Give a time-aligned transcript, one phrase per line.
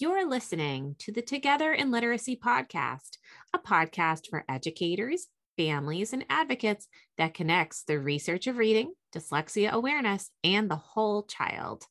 [0.00, 3.18] You're listening to the Together in Literacy podcast,
[3.52, 6.86] a podcast for educators, families, and advocates
[7.16, 11.82] that connects the research of reading, dyslexia awareness, and the whole child.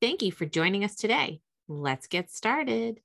[0.00, 1.42] Thank you for joining us today.
[1.68, 2.98] Let's get started.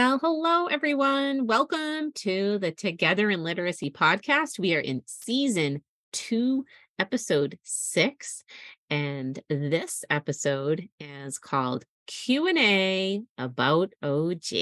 [0.00, 1.46] Well, hello, everyone.
[1.46, 4.58] Welcome to the Together in Literacy podcast.
[4.58, 6.64] We are in season two,
[6.98, 8.42] episode six,
[8.88, 14.54] and this episode is called Q&A about OG.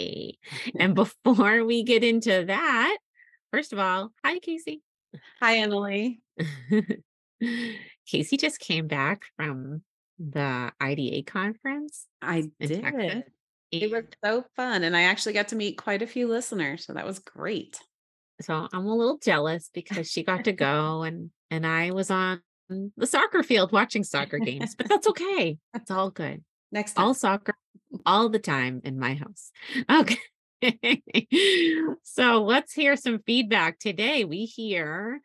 [0.77, 2.99] and before we get into that,
[3.53, 4.83] first of all, hi, Casey.
[5.41, 6.21] Hi, Emily.
[8.09, 9.83] Casey just came back from
[10.19, 12.09] the IDA conference.
[12.21, 12.83] I did.
[12.83, 13.23] Texas.
[13.71, 14.83] It was so fun.
[14.83, 16.87] And I actually got to meet quite a few listeners.
[16.87, 17.79] So that was great.
[18.41, 22.41] So I'm a little jealous because she got to go and and I was on
[22.69, 25.59] the soccer field watching soccer games, but that's okay.
[25.73, 26.45] That's all good.
[26.73, 27.07] Next time.
[27.07, 27.55] All soccer
[28.05, 29.51] all the time in my house.
[29.91, 30.19] Okay.
[32.03, 34.25] so let's hear some feedback today.
[34.25, 35.21] We hear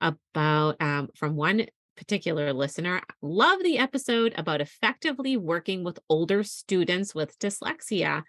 [0.00, 1.66] about um, from one
[1.98, 3.02] particular listener.
[3.20, 8.22] Love the episode about effectively working with older students with dyslexia.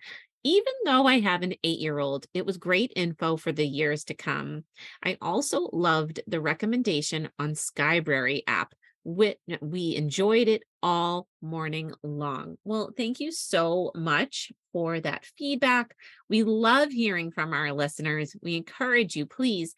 [0.44, 4.06] Even though I have an eight year old, it was great info for the years
[4.06, 4.64] to come.
[5.04, 8.74] I also loved the recommendation on Skybrary app.
[9.04, 12.56] We, we enjoyed it all morning long.
[12.64, 15.96] Well, thank you so much for that feedback.
[16.28, 18.36] We love hearing from our listeners.
[18.42, 19.76] We encourage you, please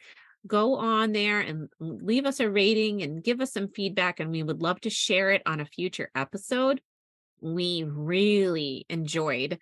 [0.48, 4.20] go on there and leave us a rating and give us some feedback.
[4.20, 6.82] And we would love to share it on a future episode.
[7.42, 9.60] We really enjoyed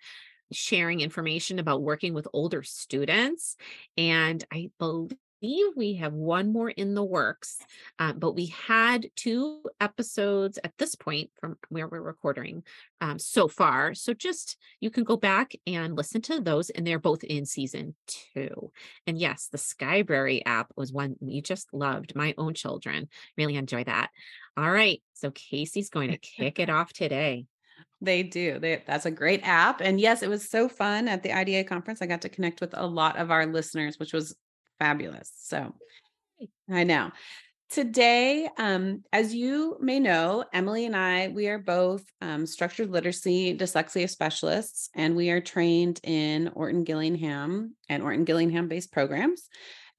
[0.52, 3.56] sharing information about working with older students.
[3.96, 7.58] And I believe believe we have one more in the works,
[7.98, 12.62] uh, but we had two episodes at this point from where we're recording
[13.00, 13.94] um, so far.
[13.94, 17.94] So just you can go back and listen to those, and they're both in season
[18.06, 18.72] two.
[19.06, 22.14] And yes, the Skybrary app was one we just loved.
[22.14, 24.10] My own children really enjoy that.
[24.56, 25.02] All right.
[25.14, 27.46] So Casey's going to kick it off today.
[28.02, 28.58] They do.
[28.58, 29.82] They, that's a great app.
[29.82, 32.00] And yes, it was so fun at the IDA conference.
[32.00, 34.34] I got to connect with a lot of our listeners, which was
[34.80, 35.30] fabulous.
[35.38, 35.74] So
[36.68, 37.12] I know.
[37.70, 43.56] Today, um, as you may know, Emily and I, we are both um, structured literacy
[43.56, 49.48] dyslexia specialists, and we are trained in Orton Gillingham and Orton Gillingham based programs.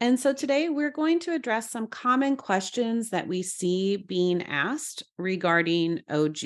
[0.02, 5.04] And so today we're going to address some common questions that we see being asked
[5.18, 6.40] regarding OG.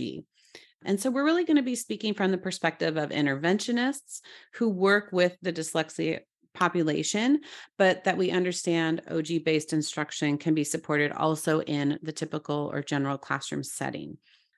[0.86, 4.20] And so we're really going to be speaking from the perspective of interventionists
[4.54, 6.20] who work with the dyslexia
[6.56, 7.42] population,
[7.78, 12.82] but that we understand OG based instruction can be supported also in the typical or
[12.82, 14.18] general classroom setting.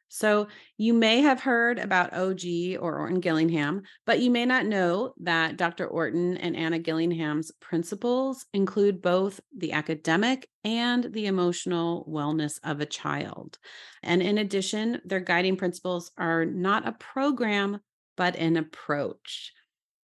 [0.09, 0.47] So,
[0.77, 5.57] you may have heard about OG or Orton Gillingham, but you may not know that
[5.57, 5.85] Dr.
[5.85, 12.85] Orton and Anna Gillingham's principles include both the academic and the emotional wellness of a
[12.85, 13.57] child.
[14.01, 17.81] And in addition, their guiding principles are not a program,
[18.15, 19.51] but an approach.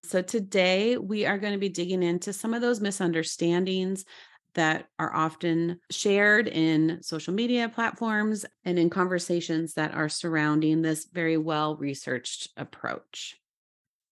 [0.05, 4.03] So, today we are going to be digging into some of those misunderstandings
[4.55, 11.07] that are often shared in social media platforms and in conversations that are surrounding this
[11.11, 13.37] very well researched approach.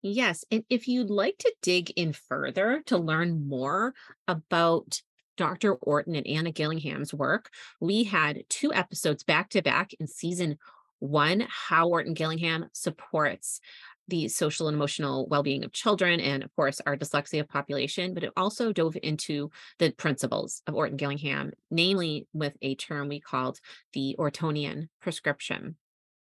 [0.02, 0.44] Yes.
[0.50, 3.94] And if you'd like to dig in further to learn more
[4.26, 5.00] about
[5.36, 5.74] Dr.
[5.74, 10.58] Orton and Anna Gillingham's work, we had two episodes back to back in season
[10.98, 13.60] one how Orton Gillingham supports
[14.08, 18.32] the social and emotional well-being of children and of course our dyslexia population but it
[18.36, 23.58] also dove into the principles of orton gillingham namely with a term we called
[23.92, 25.76] the ortonian prescription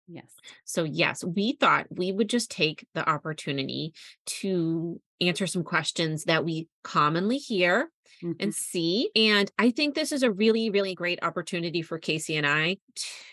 [0.08, 0.34] yes
[0.66, 3.94] so yes we thought we would just take the opportunity
[4.26, 7.90] to answer some questions that we commonly hear
[8.22, 8.32] mm-hmm.
[8.40, 12.46] and see and i think this is a really really great opportunity for casey and
[12.46, 12.78] i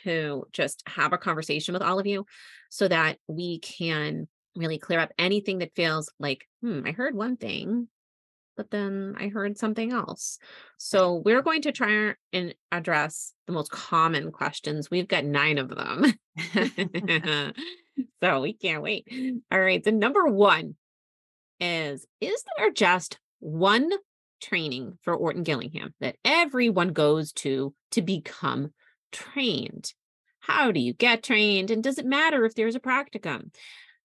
[0.05, 2.25] to just have a conversation with all of you
[2.71, 7.37] so that we can really clear up anything that feels like, hmm, I heard one
[7.37, 7.89] thing,
[8.57, 10.39] but then I heard something else.
[10.79, 14.91] So we're going to try and address the most common questions.
[14.91, 16.13] We've got nine of them.
[18.23, 19.07] so we can't wait.
[19.51, 19.85] All right.
[19.85, 20.75] So number one
[21.61, 23.91] is Is there just one
[24.43, 28.73] training for Orton Gillingham that everyone goes to to become
[29.13, 29.93] trained?
[30.41, 31.71] How do you get trained?
[31.71, 33.55] And does it matter if there's a practicum?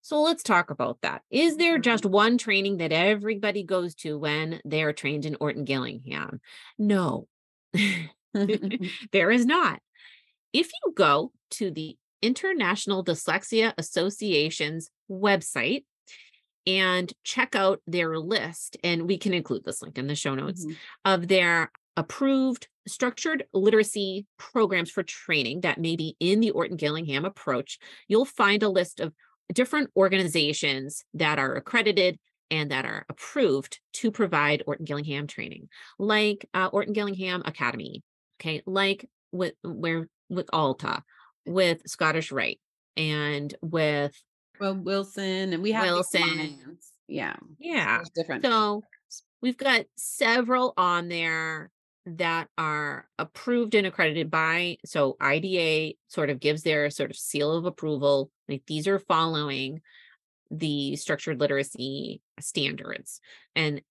[0.06, 1.24] So let's talk about that.
[1.32, 2.12] Is there just Mhm.
[2.12, 6.42] one training that everybody goes to when they're trained in Orton Gillingham?
[6.78, 7.28] No,
[9.12, 9.82] there is not.
[10.54, 15.86] If you go to the International Dyslexia Association's website
[16.68, 20.66] and check out their list, and we can include this link in the show notes
[20.66, 20.78] Mhm.
[21.06, 27.26] of their approved structured literacy programs for training that may be in the Orton Gillingham
[27.26, 29.14] approach, you'll find a list of
[29.54, 32.20] different organizations that are accredited
[32.52, 38.04] and that are approved to provide Orton Gillingham training, like uh, Orton Gillingham Academy,
[38.40, 41.04] okay, like with where with Alta,
[41.46, 42.60] with Scottish Rite,
[42.98, 44.16] and with
[44.60, 46.78] Well, Wilson, and we have Wilson.
[47.08, 47.36] Yeah.
[47.60, 48.04] Yeah.
[48.16, 48.84] Different So
[49.42, 51.70] we've got several on there
[52.06, 57.52] that are approved and accredited by so IDA sort of gives their sort of seal
[57.52, 59.82] of approval like these are following
[60.52, 63.20] the structured literacy standards.
[63.56, 63.82] And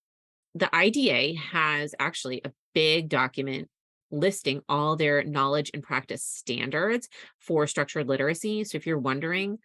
[0.54, 3.68] the IDA has actually a big document
[4.12, 7.08] listing all their knowledge and practice standards
[7.40, 8.62] for structured literacy.
[8.62, 9.58] So if you're wondering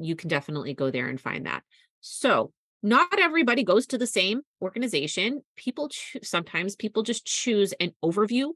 [0.00, 1.62] you can definitely go there and find that.
[2.00, 2.52] So
[2.82, 5.42] not everybody goes to the same organization.
[5.56, 8.50] People choo- sometimes people just choose an overview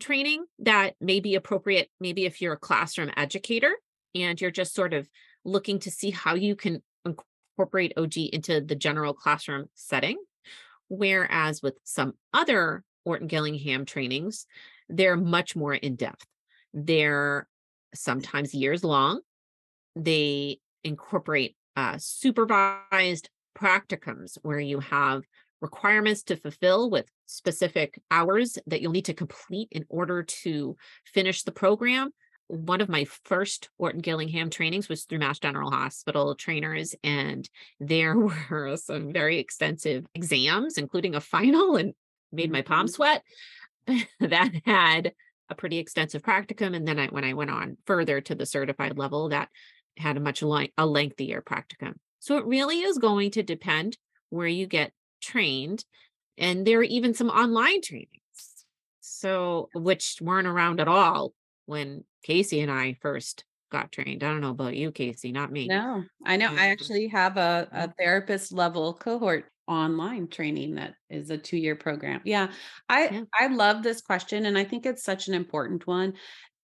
[0.00, 1.88] training that may be appropriate.
[2.00, 3.72] Maybe if you're a classroom educator
[4.14, 5.08] and you're just sort of
[5.44, 10.18] looking to see how you can incorporate OG into the general classroom setting.
[10.88, 14.46] Whereas with some other Orton Gillingham trainings,
[14.88, 16.26] they're much more in depth.
[16.74, 17.46] They're
[17.94, 19.20] sometimes years long.
[19.94, 25.22] They incorporate uh, supervised practicums where you have
[25.60, 31.42] requirements to fulfill with specific hours that you'll need to complete in order to finish
[31.42, 32.10] the program.
[32.46, 37.48] One of my first Orton Gillingham trainings was through Mass General Hospital trainers, and
[37.78, 38.16] there
[38.50, 41.94] were some very extensive exams, including a final, and
[42.32, 42.90] made my palm Mhm.
[42.90, 43.22] sweat.
[44.20, 45.12] that had
[45.48, 48.96] a pretty extensive practicum, and then I, when I went on further to the certified
[48.96, 49.48] level, that
[49.96, 51.94] had a much li- a lengthier practicum.
[52.20, 55.84] So it really is going to depend where you get trained.
[56.38, 58.08] And there are even some online trainings.
[59.00, 61.34] So which weren't around at all
[61.66, 64.22] when Casey and I first got trained.
[64.22, 65.68] I don't know about you, Casey, not me.
[65.68, 66.46] No, I know.
[66.48, 71.56] I Um, actually have a, a therapist level cohort online training that is a two
[71.56, 72.20] year program.
[72.24, 72.50] Yeah,
[72.88, 73.22] I Yeah.
[73.38, 76.14] I love this question, and I think it's such an important one.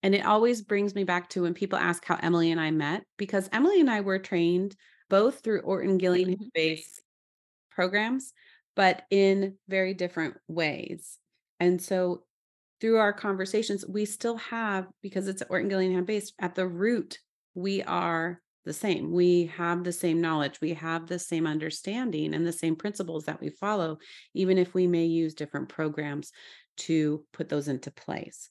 [0.03, 3.05] And it always brings me back to when people ask how Emily and I met,
[3.17, 4.77] because Emily and I were trained
[5.11, 6.51] both through Orton Gillingham Mhm.
[6.55, 7.03] based
[7.71, 8.33] programs,
[8.77, 11.19] but in very different ways.
[11.61, 12.25] And so
[12.81, 17.21] through our conversations, we still have, because it's Orton Gillingham based, at the root,
[17.55, 19.13] we are the same.
[19.13, 23.41] We have the same knowledge, we have the same understanding and the same principles that
[23.41, 23.99] we follow,
[24.35, 26.33] even if we may use different programs
[26.79, 28.49] to put those into place.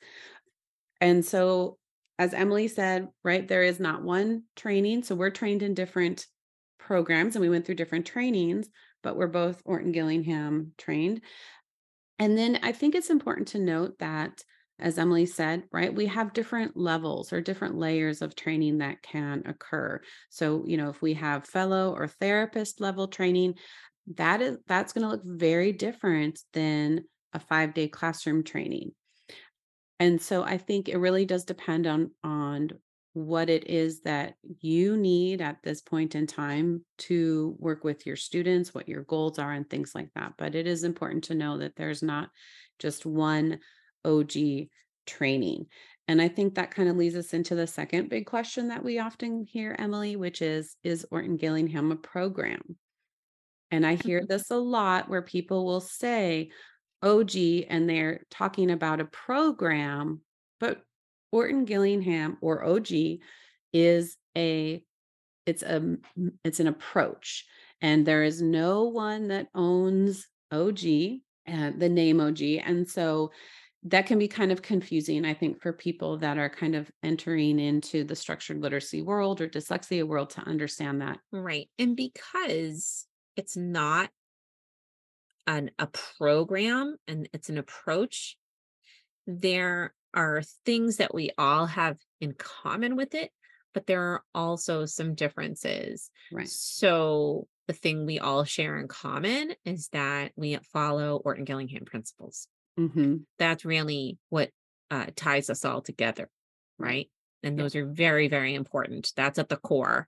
[1.01, 1.77] And so,
[2.17, 5.03] as Emily said, right, there is not one training.
[5.03, 6.27] So we're trained in different
[6.85, 8.69] programs and we went through different trainings,
[9.03, 11.21] but we're both Orton Gillingham trained.
[12.19, 14.43] And then I think it's important to note that,
[14.79, 19.43] as Emily said, right, we have different levels or different layers of training that can
[19.45, 20.01] occur.
[20.29, 23.55] So, you know, if we have fellow or therapist level training,
[24.15, 28.91] that is that's going to look very different than a five day classroom training.
[29.99, 32.69] And so I think it really does depend on on
[33.15, 38.17] what it is that you need at this point in time to work with your
[38.17, 40.33] students, what your goals are and things like that.
[40.37, 42.29] But it is important to know that there's not
[42.77, 43.59] just one
[44.03, 44.67] OG
[45.05, 45.67] training.
[46.09, 48.99] And I think that kind of leads us into the second big question that we
[48.99, 52.77] often hear, Emily, which is Is Orton Gillingham a program?
[53.71, 54.27] And I hear Mhm.
[54.27, 56.51] this a lot where people will say
[57.01, 60.19] OG and they're talking about a program,
[60.59, 60.83] but
[61.35, 62.87] Orton Gillingham or OG
[63.73, 64.81] is a
[65.45, 65.97] it's a
[66.45, 67.45] it's an approach
[67.81, 70.85] and there is no one that owns OG
[71.45, 73.31] and uh, the name OG and so
[73.87, 77.59] that can be kind of confusing, I think, for people that are kind of entering
[77.59, 81.19] into the structured literacy world or dyslexia world to understand that.
[81.31, 81.69] Right.
[81.77, 84.09] And because it's not
[85.45, 85.87] an a
[86.17, 88.37] program and it's an approach,
[89.27, 93.31] there are things that we all have in common with it,
[93.73, 96.09] but there are also some differences.
[96.31, 96.47] Right.
[96.47, 102.47] So the thing we all share in common is that we follow Orton Gillingham principles.
[102.77, 104.49] hmm That's really what
[104.91, 106.29] uh, ties us all together,
[106.77, 107.09] right?
[107.43, 107.63] And Yeah.
[107.63, 109.11] those are very, very important.
[109.15, 110.07] That's at the core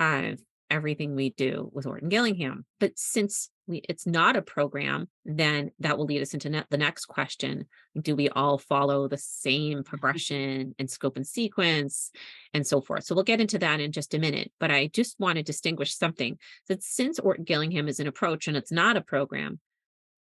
[0.00, 2.64] of everything we do with Orton Gillingham.
[2.80, 6.78] But since we, it's not a program, then that will lead us into ne- the
[6.78, 7.66] next question:
[8.00, 12.10] Do we all follow the same progression and scope and sequence,
[12.52, 13.04] and so forth?
[13.04, 14.52] So we'll get into that in just a minute.
[14.60, 18.56] But I just want to distinguish something that since Orton Gillingham is an approach and
[18.56, 19.60] it's not a program,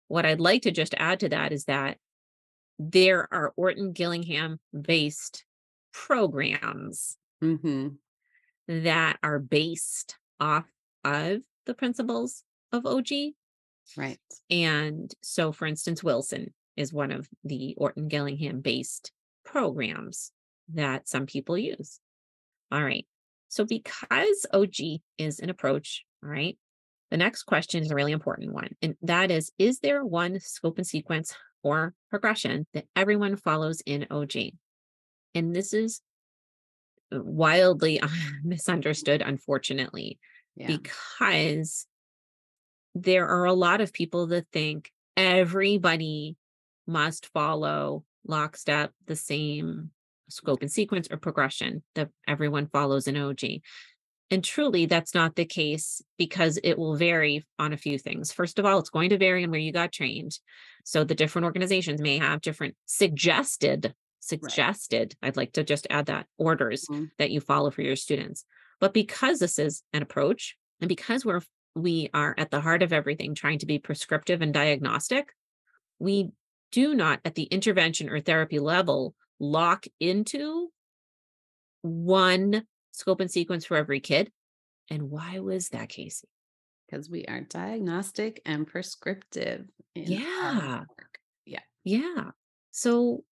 [0.08, 1.98] what I'd like to just add to that is that
[2.80, 5.46] there are Orton Gillingham based
[5.94, 7.90] programs hmm
[8.68, 10.66] that are based off
[11.04, 13.08] of the principles of OG.
[13.96, 14.20] Right.
[14.50, 19.12] And so, for instance, Wilson is one of the Orton Gillingham based
[19.46, 20.32] programs
[20.74, 22.00] that some people use.
[22.72, 23.06] All right.
[23.50, 26.58] So, because OG is an approach, all right,
[27.10, 28.76] the next question is a really important one.
[28.82, 34.08] And that is Is there one scope and sequence or progression that everyone follows in
[34.12, 34.34] OG?
[35.34, 36.02] And this is
[37.12, 38.02] wildly
[38.44, 40.20] misunderstood, unfortunately
[40.56, 40.68] Yeah.
[40.68, 41.86] because
[42.96, 46.36] there are a lot of people that think everybody
[46.88, 49.92] must follow lockstep the same
[50.30, 53.62] scope and sequence or progression that everyone follows in OG.
[54.30, 58.34] And truly, that's not the case because it will vary on a few things.
[58.34, 60.38] First of all, it's going to vary on where you got trained.
[60.84, 63.94] So the different organizations may have different suggested,
[64.28, 67.12] suggested, I'd like to just add that orders Mhm.
[67.18, 68.46] that you follow for your students.
[68.80, 71.42] But because this is an approach and because we're
[71.76, 75.32] we are at the heart of everything trying to be prescriptive and diagnostic,
[76.00, 76.32] we
[76.72, 80.72] do not at the intervention or therapy level lock into
[81.84, 84.32] one scope and sequence for every kid.
[84.90, 86.28] And why was that, Casey?
[86.90, 89.68] Because we are diagnostic and prescriptive.
[89.94, 90.86] Yeah.
[91.46, 91.60] Yeah.
[91.84, 92.32] Yeah.
[92.72, 93.24] So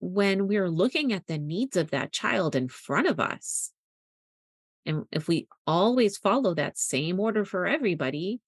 [0.00, 3.70] when we're looking at the needs of that child in front of us,
[4.86, 8.40] and if we always follow that same order for everybody,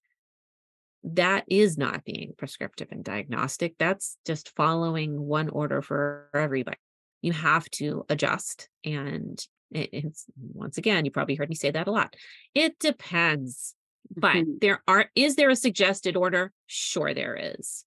[1.03, 3.75] that is not being prescriptive and diagnostic.
[3.77, 6.77] That's just following one order for everybody.
[7.21, 8.69] You have to adjust.
[8.83, 12.15] And it's once again, you probably heard me say that a lot.
[12.55, 13.75] It depends.
[14.15, 14.59] But Mhm.
[14.59, 16.51] there are, is there a suggested order?
[16.67, 17.85] Sure, there is.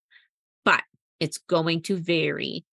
[0.64, 0.82] But
[1.20, 2.64] it's going to vary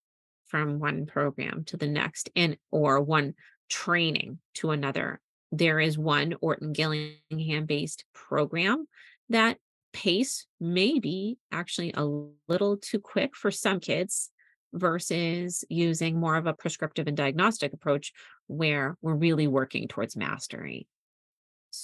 [0.53, 3.33] from one program to the next and or one
[3.71, 5.19] training to another.
[5.51, 8.85] There is one Orton Gillingham based program
[9.29, 9.57] that
[9.93, 12.05] pace may be actually a
[12.47, 14.29] little too quick for some kids
[14.73, 18.13] versus using more of a prescriptive and diagnostic approach
[18.45, 20.87] where we're really working towards mastery.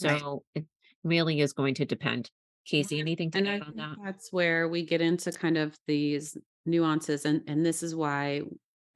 [0.03, 0.19] Right.
[0.21, 0.65] So it
[1.03, 2.29] really is going to depend.
[2.67, 3.95] Casey, anything to And add think that?
[4.03, 6.37] that's where we get into kind of these
[6.69, 7.25] nuances.
[7.25, 8.41] And, and this is why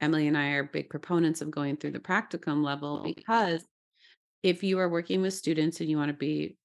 [0.00, 3.64] Emily and I are big proponents of going through the practicum level because
[4.42, 6.56] if you are working with students and you want to be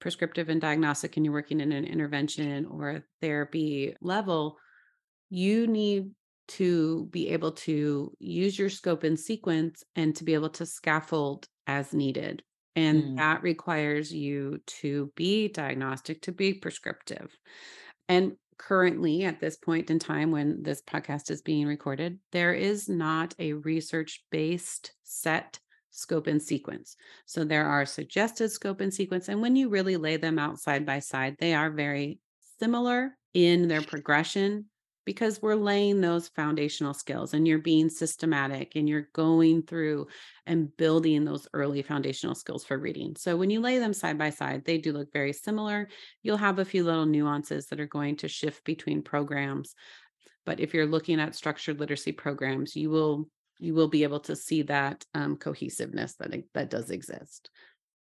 [0.00, 4.58] prescriptive and diagnostic and you're working in an intervention or a therapy level,
[5.30, 6.10] you need
[6.48, 11.46] to be able to use your scope and sequence and to be able to scaffold
[11.66, 12.42] as needed.
[12.74, 13.16] And Mm.
[13.18, 17.36] that requires you to be diagnostic, to be prescriptive.
[18.08, 22.88] And currently, at this point in time when this podcast is being recorded, there is
[22.88, 25.58] not a research based set
[25.90, 26.96] scope and sequence.
[27.26, 29.28] So there are suggested scope and sequence.
[29.28, 32.20] And when you really lay them out side by side, they are very
[32.58, 34.66] similar in their progression
[35.04, 40.06] because we're laying those foundational skills and you're being systematic and you're going through
[40.46, 43.16] and building those early foundational skills for reading.
[43.16, 45.88] So when you lay them side by side, they do look very similar.
[46.22, 49.74] You'll have a few little nuances that are going to shift between programs.
[50.44, 53.28] But if you're looking at structured literacy programs, you will
[53.58, 57.48] you will be able to see that um, cohesiveness that that does exist.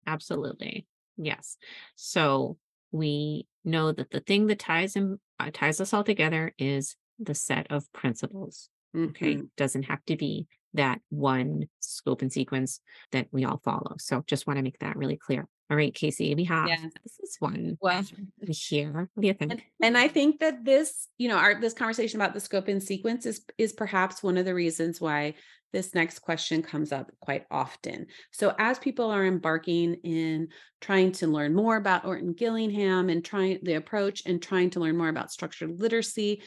[0.07, 0.87] Absolutely.
[1.17, 1.57] Yes.
[1.95, 2.59] So
[2.91, 7.35] we know that the thing that ties him uh, ties us all together is the
[7.35, 8.69] set of principles.
[8.97, 9.37] Okay.
[9.37, 9.51] Mhm.
[9.57, 12.81] Doesn't have to be that one scope and sequence
[13.13, 13.95] that we all follow.
[13.99, 15.47] So just want to make that really clear.
[15.71, 16.93] All right, Casey, we have Yes.
[17.03, 18.05] this is one Well,
[18.47, 19.09] here.
[19.15, 19.53] What do you think?
[19.53, 22.83] and, and I think that this, you know, our this conversation about the scope and
[22.83, 25.35] sequence is is perhaps one of the reasons why
[25.73, 28.07] this next question comes up quite often.
[28.31, 30.49] So as people are embarking in
[30.81, 34.97] trying to learn more about Orton Gillingham and trying the approach and trying to learn
[34.97, 36.43] more about structured literacy,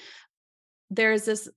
[0.92, 1.50] there's this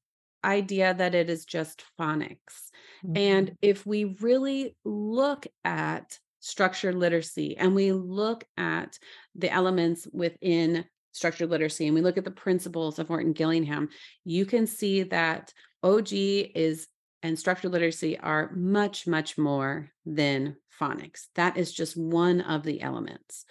[0.45, 2.71] idea that it is just phonics.
[3.05, 3.17] Mm-hmm.
[3.17, 8.99] And if we really look at structured literacy and we look at
[9.35, 13.89] the elements within structured literacy and we look at the principles of Orton Gillingham,
[14.25, 16.87] you can see that OG is
[17.23, 21.27] and structured literacy are much, much more than phonics.
[21.35, 23.45] That is just one of the elements.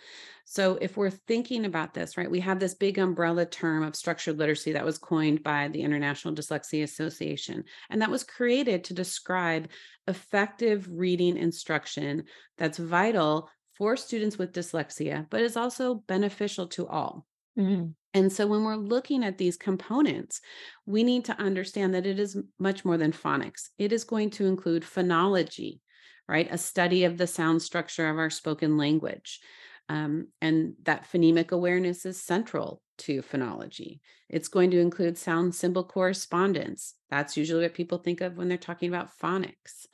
[0.52, 4.40] So if we're thinking about this, right, we have this big umbrella term of structured
[4.40, 9.70] literacy that was coined by the International Dyslexia Association, and that was created to describe
[10.08, 12.24] effective reading instruction
[12.58, 17.28] that's vital for students with dyslexia, but is also beneficial to all.
[17.56, 17.94] Mhm.
[18.16, 20.42] And so when we're looking at these components,
[20.88, 23.70] we need to understand that it is much more than phonics.
[23.78, 25.82] It is going to include phonology,
[26.28, 26.48] right?
[26.50, 29.42] A study of the sound structure of our spoken language.
[29.90, 34.00] Um, and that phonemic awareness is central to phonology.
[34.30, 36.94] It's going to include sound symbol correspondence.
[37.10, 39.88] That's usually what people think of when they're talking about phonics.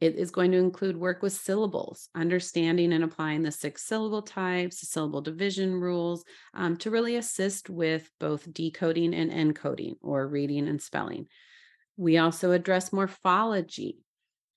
[0.00, 4.86] It is going to include work with syllables, understanding and applying the six syllable types,
[4.86, 6.22] syllable division rules,
[6.52, 11.28] um, to really assist with both decoding and encoding or reading and spelling.
[11.96, 14.00] We also address morphology,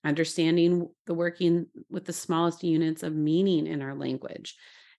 [0.04, 4.56] understanding the working with the smallest units of meaning in our language.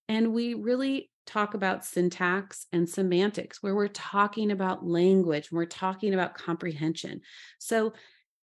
[0.08, 5.66] And we really talk about syntax and semantics, where we're talking about language, and we're
[5.66, 7.22] talking about comprehension.
[7.60, 7.94] So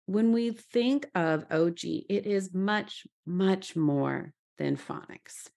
[0.07, 5.49] when we think of OG, it is much, much more than phonics.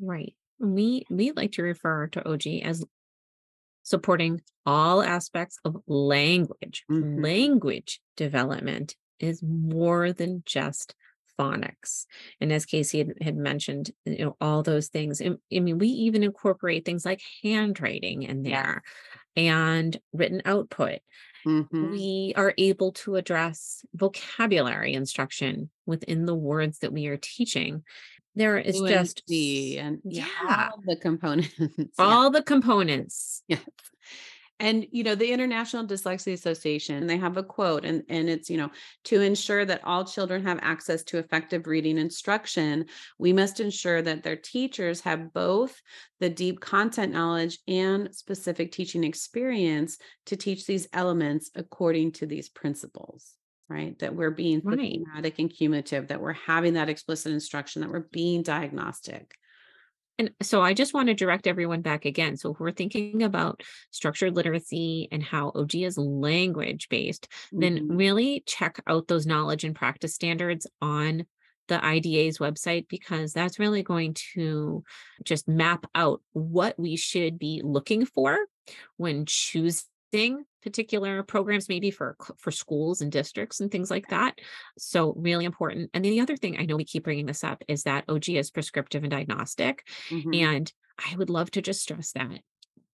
[0.00, 0.34] Right.
[0.58, 2.84] We we like to refer to OG as
[3.82, 6.84] supporting all aspects of language.
[6.90, 7.22] Mhm.
[7.22, 10.94] Language development is more than just
[11.38, 12.06] phonics.
[12.40, 15.22] And as Casey had, had mentioned, you know, all those things.
[15.22, 18.82] I mean, we even incorporate things like handwriting in there
[19.36, 20.98] and written output.
[21.46, 21.92] Mhm.
[21.92, 27.84] We are able to address vocabulary instruction within the words that we are teaching.
[28.34, 30.70] There is just Fluency and yeah, yeah.
[30.72, 31.54] all the components.
[31.58, 31.84] yeah.
[31.98, 33.42] all the components.
[33.48, 33.60] Yes.
[34.60, 38.56] And you know, the International Dyslexia Association, they have a quote and and it's, you
[38.56, 38.70] know,
[39.04, 42.86] to ensure that all children have access to effective reading instruction,
[43.18, 45.80] we must ensure that their teachers have both
[46.20, 52.48] the deep content knowledge and specific teaching experience to teach these elements according to these
[52.48, 53.34] principles.
[53.68, 53.98] Right.
[53.98, 54.78] That we're being Right.
[54.78, 59.34] systematic and cumulative, that we're having that explicit instruction, that we're being diagnostic.
[60.18, 62.36] And so I just want to direct everyone back again.
[62.36, 67.98] So if we're thinking about structured literacy and how OG is language based, then Mhm.
[67.98, 71.26] really check out those knowledge and practice standards on
[71.68, 74.82] the IDA's website because that's really going to
[75.24, 78.38] just map out what we should be looking for
[78.96, 84.38] when choosing particular programs maybe for for schools and districts and things like that
[84.76, 87.62] so really important and then the other thing i know we keep bringing this up
[87.68, 90.40] is that og is prescriptive and diagnostic Mhm.
[90.40, 92.40] and I would love to just stress that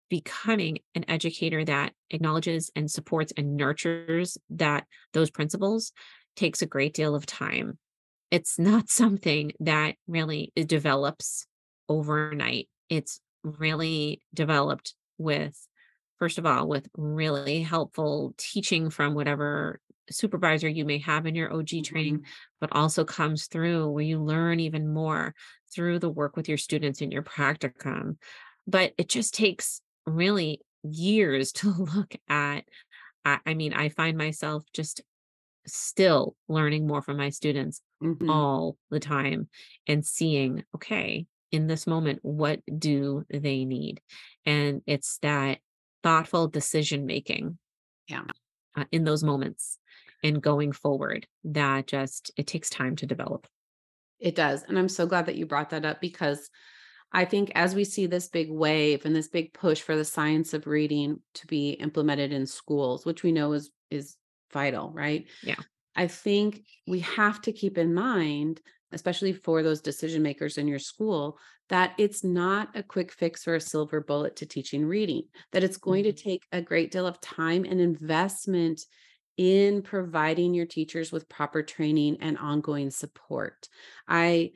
[0.09, 5.93] becoming an educator that acknowledges and supports and nurtures that those principles
[6.35, 7.79] takes a great deal of time.
[8.31, 11.47] It's not something that really develops
[11.89, 12.69] overnight.
[12.89, 15.57] It's really developed with
[16.21, 19.81] first of all with really helpful teaching from whatever
[20.11, 22.25] supervisor you may have in your OG training Mhm.
[22.61, 25.35] but also comes through where you learn even more
[25.73, 28.17] through the work with your students in your practicum.
[28.67, 32.65] But it just takes really years to look at.
[33.25, 35.03] I, mean, I find myself just
[35.67, 38.29] still learning more from my students Mhm.
[38.29, 39.49] all the time
[39.87, 44.01] and seeing, okay, in this moment, what do they need?
[44.47, 45.61] And it's that
[46.03, 47.59] thoughtful decision making
[48.09, 48.25] Yeah.
[48.77, 49.79] uh, in those moments
[50.23, 53.47] and going forward that just it takes time to develop.
[54.19, 54.63] It does.
[54.65, 56.51] And I'm so glad that you brought that up because
[57.13, 60.55] I think as we see this big wave and this big push for the science
[60.55, 64.17] of reading to be implemented in schools, which we know is is
[64.53, 65.27] vital, right?
[65.43, 65.57] Yeah.
[65.97, 68.61] I think we have to keep in mind,
[68.93, 73.55] especially for those decision makers in your school, that it's not a quick fix or
[73.55, 75.23] a silver bullet to teaching reading,
[75.53, 76.15] that it's going to Mhm.
[76.15, 78.81] take a great deal of time and investment
[79.37, 83.69] in providing your teachers with proper training and ongoing support.
[84.09, 84.53] I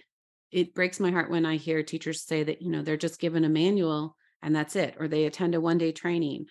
[0.50, 3.44] it breaks my heart when I hear teachers say that, you know, they're just given
[3.44, 6.46] a manual and that's it or they attend a one day training.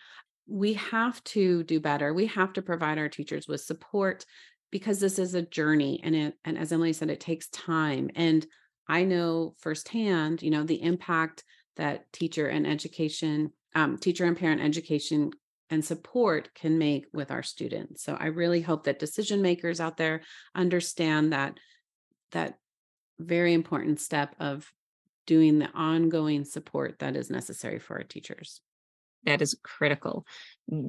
[0.46, 2.13] We have to do better.
[2.13, 4.26] We have to provide our teachers with support
[4.73, 8.45] because this is a journey and it and as Emily said it takes time and
[8.89, 11.43] I know firsthand, you know, the impact
[11.77, 15.31] that teacher and education um, teacher and parent education
[15.69, 18.03] and support can make with our students.
[18.03, 20.21] So I really hope that decision makers out there
[20.55, 21.59] understand that
[22.31, 22.55] that
[23.19, 24.71] very important step of
[25.27, 28.59] doing the ongoing support that is necessary for our teachers.
[29.25, 30.25] That is critical.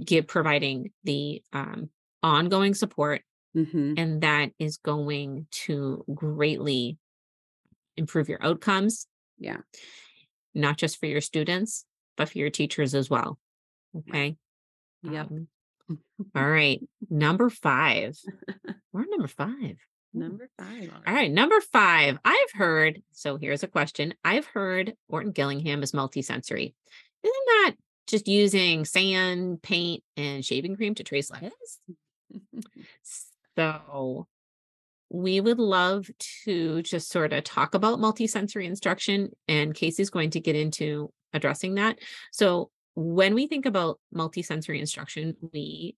[0.03, 1.90] Give providing the um,
[2.23, 3.20] ongoing support,
[3.55, 3.99] Mhm.
[3.99, 6.99] and that is going to greatly
[7.97, 9.07] improve your outcomes,
[9.38, 9.59] Yeah.
[10.55, 11.85] not just for your students,
[12.17, 13.38] but for your teachers as well.
[13.97, 14.37] Okay.
[15.03, 15.31] Yep.
[15.31, 15.49] Um,
[16.35, 16.81] all right.
[17.11, 18.19] Number five.
[18.93, 19.77] We're number five.
[20.17, 20.90] Number 5.
[21.09, 22.19] All right, number five.
[22.25, 24.14] I've heard, so here's a question.
[24.25, 26.73] I've heard Orton Gillingham is multisensory.
[27.25, 27.75] Isn't that
[28.07, 31.81] just using sand, paint, and shaving cream to trace letters?
[33.57, 34.27] So
[35.11, 36.11] we would love
[36.45, 41.75] to just sort of talk about multisensory instruction, and Casey's going to get into addressing
[41.77, 41.99] that.
[42.33, 45.97] So when we think about multisensory instruction, we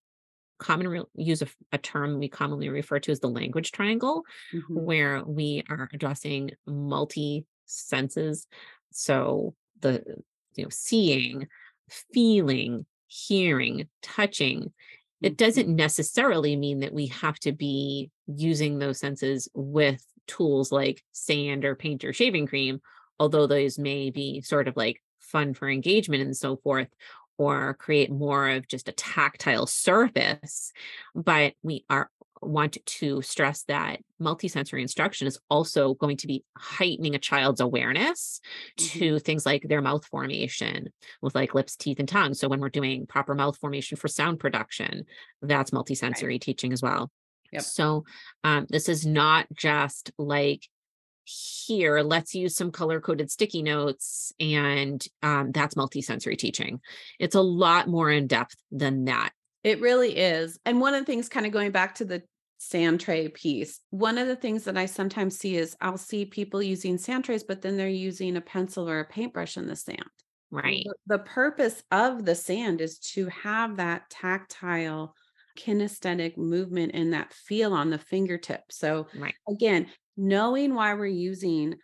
[0.58, 4.22] commonly use a, a term we commonly refer to as the language triangle,
[4.54, 4.62] Mhm.
[4.70, 8.46] where we are addressing multi senses.
[8.90, 10.02] So the
[10.54, 11.48] you know seeing,
[12.12, 14.72] feeling, hearing, touching.
[15.22, 15.36] It Mhm.
[15.36, 21.64] doesn't necessarily mean that we have to be using those senses with tools like sand
[21.64, 22.80] or paint or shaving cream,
[23.18, 26.88] although those may be sort of like fun for engagement and so forth,
[27.38, 30.72] or create more of just a tactile surface.
[31.14, 32.10] But we are
[32.46, 38.40] want to stress that multisensory instruction is also going to be heightening a child's awareness
[38.78, 38.90] Mhm.
[38.92, 40.88] to things like their mouth formation
[41.20, 42.34] with like lips, teeth, and tongue.
[42.34, 45.04] So when we're doing proper mouth formation for sound production,
[45.42, 47.10] that's multisensory teaching as well.
[47.52, 47.62] Yep.
[47.62, 48.04] So
[48.44, 50.66] um, this is not just like
[51.24, 56.80] here, let's use some color coded sticky notes, and um, that's multisensory teaching.
[57.18, 59.32] It's a lot more in depth than that.
[59.64, 60.58] It really is.
[60.64, 62.22] And one of the things, kind of going back to the
[62.58, 66.62] sand tray piece, one of the things that I sometimes see is I'll see people
[66.62, 70.04] using sand trays, but then they're using a pencil or a paintbrush in the sand.
[70.50, 70.84] Right.
[70.84, 75.14] The, the purpose of the sand is to have that tactile,
[75.58, 78.62] kinesthetic movement and that feel on the fingertip.
[78.70, 79.34] So, Right.
[79.48, 81.76] again, knowing why we're using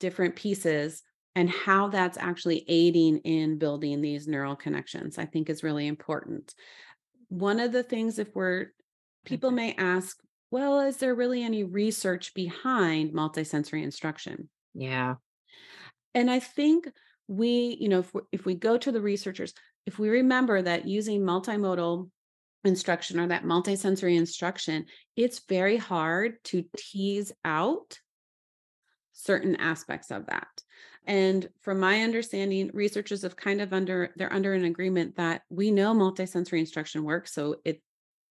[0.00, 1.02] different pieces
[1.34, 6.54] and how that's actually aiding in building these neural connections, I think is really important.
[7.28, 8.68] One of the things, if we're
[9.24, 9.54] people Mhm.
[9.54, 10.18] may ask,
[10.50, 14.48] well, is there really any research behind multisensory instruction?
[14.74, 15.16] Yeah.
[16.14, 16.88] And I think
[17.26, 19.54] we, you know, if if we go to the researchers,
[19.86, 22.10] if we remember that using multimodal
[22.64, 27.98] instruction or that multisensory instruction, it's very hard to tease out
[29.12, 30.48] certain aspects of that.
[31.06, 35.70] And from my understanding, researchers have kind of under they're under an agreement that we
[35.70, 37.82] know multisensory instruction works, so it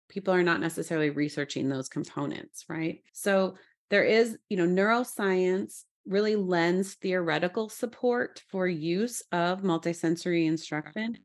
[0.09, 3.01] people are not necessarily researching those components, right?
[3.13, 3.55] So
[3.89, 11.17] there is, you know, neuroscience really lends theoretical support for use of multisensory instruction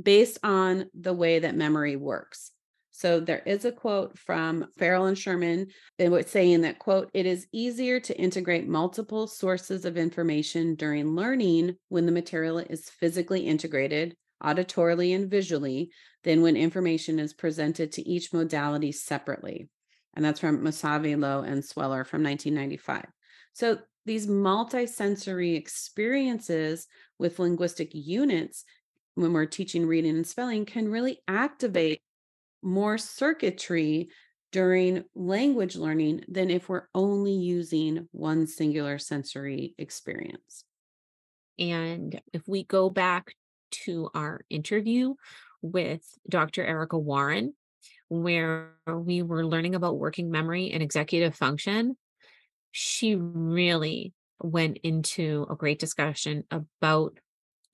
[0.00, 2.52] based on the way that memory works.
[2.98, 5.68] So there is a quote from Farrell and Sherman
[5.98, 10.74] eh, that was saying that quote, it is easier to integrate multiple sources of information
[10.74, 15.90] during learning when the material is physically integrated auditorily and visually
[16.24, 19.68] than when information is presented to each modality separately.
[20.14, 23.06] And that's from Mousavi, Low, and Sweller from 1995.
[23.52, 26.86] So these multisensory experiences
[27.18, 28.64] with linguistic units
[29.14, 32.00] when we're teaching reading and spelling can really activate
[32.62, 34.08] more circuitry
[34.50, 40.64] during language learning than if we're only using one singular sensory experience.
[41.58, 43.34] And if we go back
[43.70, 45.14] to our interview
[45.62, 46.64] with Dr.
[46.64, 47.54] Erica Warren,
[48.08, 51.96] where we were learning about working memory and executive function,
[52.70, 57.18] she really went into a great discussion about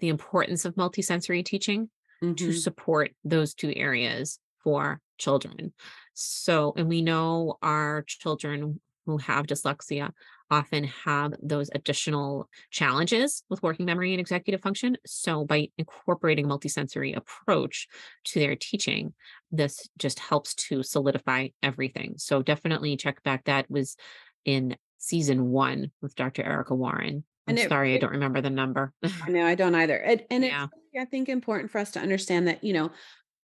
[0.00, 2.58] the importance of multisensory teaching to Mhm.
[2.58, 5.74] support those two areas for children.
[6.14, 10.12] So, and we know our children who have dyslexia
[10.50, 14.96] often have those additional challenges with working memory and executive function.
[15.06, 17.88] So, by incorporating a multisensory approach
[18.26, 19.14] to their teaching,
[19.50, 22.14] this just helps to solidify everything.
[22.18, 23.44] So definitely check back.
[23.44, 23.96] That was
[24.44, 26.42] in season one with Dr.
[26.42, 27.24] Erica Warren.
[27.46, 28.92] I'm And it sorry, I don't remember the number.
[29.20, 29.96] I know, I don't either.
[29.98, 30.66] And and it's Yeah.
[30.72, 32.90] really, I think important for us to understand that, you know,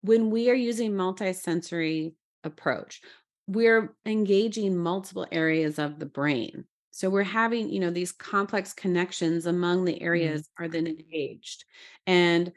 [0.01, 3.01] when we are using multisensory approach,
[3.47, 6.65] we're engaging multiple areas of the brain.
[6.97, 11.63] So we're having, you know, these complex connections among the Mm, areas are then engaged.
[12.07, 12.51] And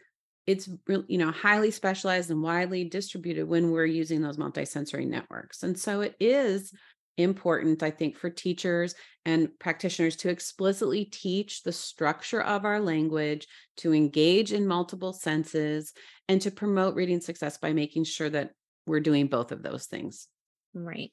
[0.46, 5.62] it's you know, highly specialized and widely distributed when we're using those multisensory networks.
[5.62, 6.72] And so it is
[7.18, 8.94] important, I think, for teachers
[9.26, 15.92] and practitioners to explicitly teach the structure of our language, to engage in multiple senses,
[16.28, 18.52] and to promote reading success by making sure that
[18.86, 20.28] we're doing both of those things.
[20.72, 21.10] Right.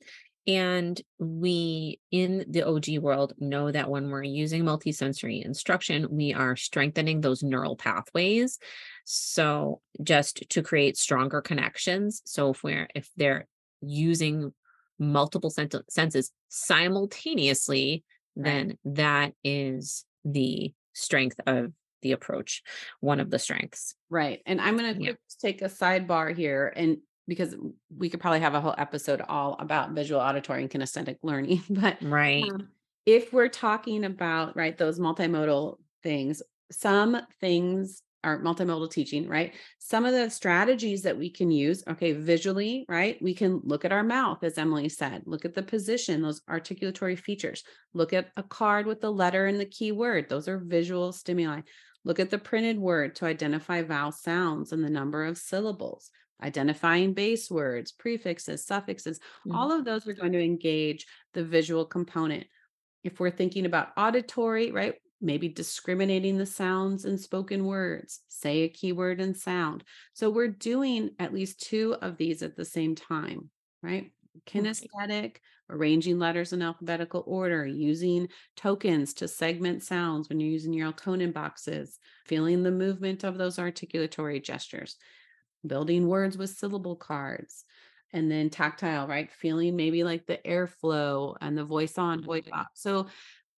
[0.47, 6.55] And we in the OG world know that when we're using multisensory instruction, we are
[6.55, 8.57] strengthening those neural pathways.
[9.03, 12.21] So just to create stronger connections.
[12.25, 13.45] So if we're if they're
[13.81, 14.53] using
[14.97, 15.53] multiple
[15.89, 18.03] senses simultaneously,
[18.35, 22.63] then that is the strength of the approach,
[22.99, 23.95] one of the strengths.
[24.09, 24.41] Right.
[24.45, 25.13] And I'm going to Yeah.
[25.39, 27.55] take a sidebar here and because
[27.95, 31.63] we could probably have a whole episode all about visual, auditory, and kinesthetic learning.
[31.69, 32.43] But Right.
[32.43, 32.69] um,
[33.05, 39.53] if we're talking about, right, those multimodal things, some things are multimodal teaching, right?
[39.79, 43.21] Some of the strategies that we can use, okay, visually, right?
[43.21, 47.17] We can look at our mouth, as Emily said, look at the position, those articulatory
[47.17, 47.63] features,
[47.93, 50.27] look at a card with the letter and the key word.
[50.27, 51.61] Those are visual stimuli.
[52.03, 56.09] Look at the printed word to identify vowel sounds and the number of syllables,
[56.41, 59.19] identifying base words, prefixes, suffixes.
[59.45, 59.55] Mhm.
[59.55, 62.47] All of those are going to engage the visual component.
[63.03, 64.95] If we're thinking about auditory, right?
[65.21, 69.83] Maybe discriminating the sounds in spoken words, say a keyword and sound.
[70.13, 73.49] So we're doing at least two of these at the same time,
[73.81, 74.11] right?
[74.45, 75.37] Kinesthetic,
[75.69, 81.33] arranging letters in alphabetical order, using tokens to segment sounds when you're using your Elkonin
[81.33, 84.97] boxes, feeling the movement of those articulatory gestures,
[85.65, 87.65] building words with syllable cards,
[88.13, 89.31] and then tactile, right?
[89.31, 92.67] Feeling maybe like the airflow and the voice on, voice off.
[92.73, 93.07] So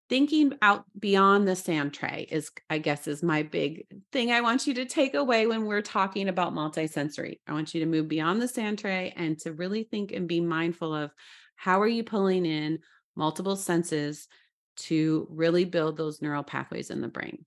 [0.09, 4.65] thinking out beyond the sand tray is, I guess, is my big thing I want
[4.65, 7.39] you to take away when we're talking about multisensory.
[7.47, 10.41] I want you to move beyond the sand tray and to really think and be
[10.41, 11.12] mindful of
[11.55, 12.79] how are you pulling in
[13.15, 14.27] multiple senses
[14.77, 17.45] to really build those neural pathways in the brain.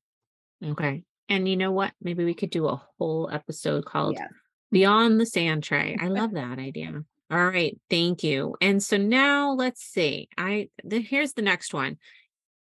[0.65, 1.03] Okay.
[1.29, 1.93] And you know what?
[2.01, 4.29] Maybe we could do a whole episode called Yeah.
[4.73, 5.97] Beyond the Sand Tray.
[6.01, 7.05] I love that idea.
[7.31, 7.79] All right.
[7.89, 8.57] Thank you.
[8.61, 10.29] And so now let's see.
[10.37, 11.99] I the, here's the next one.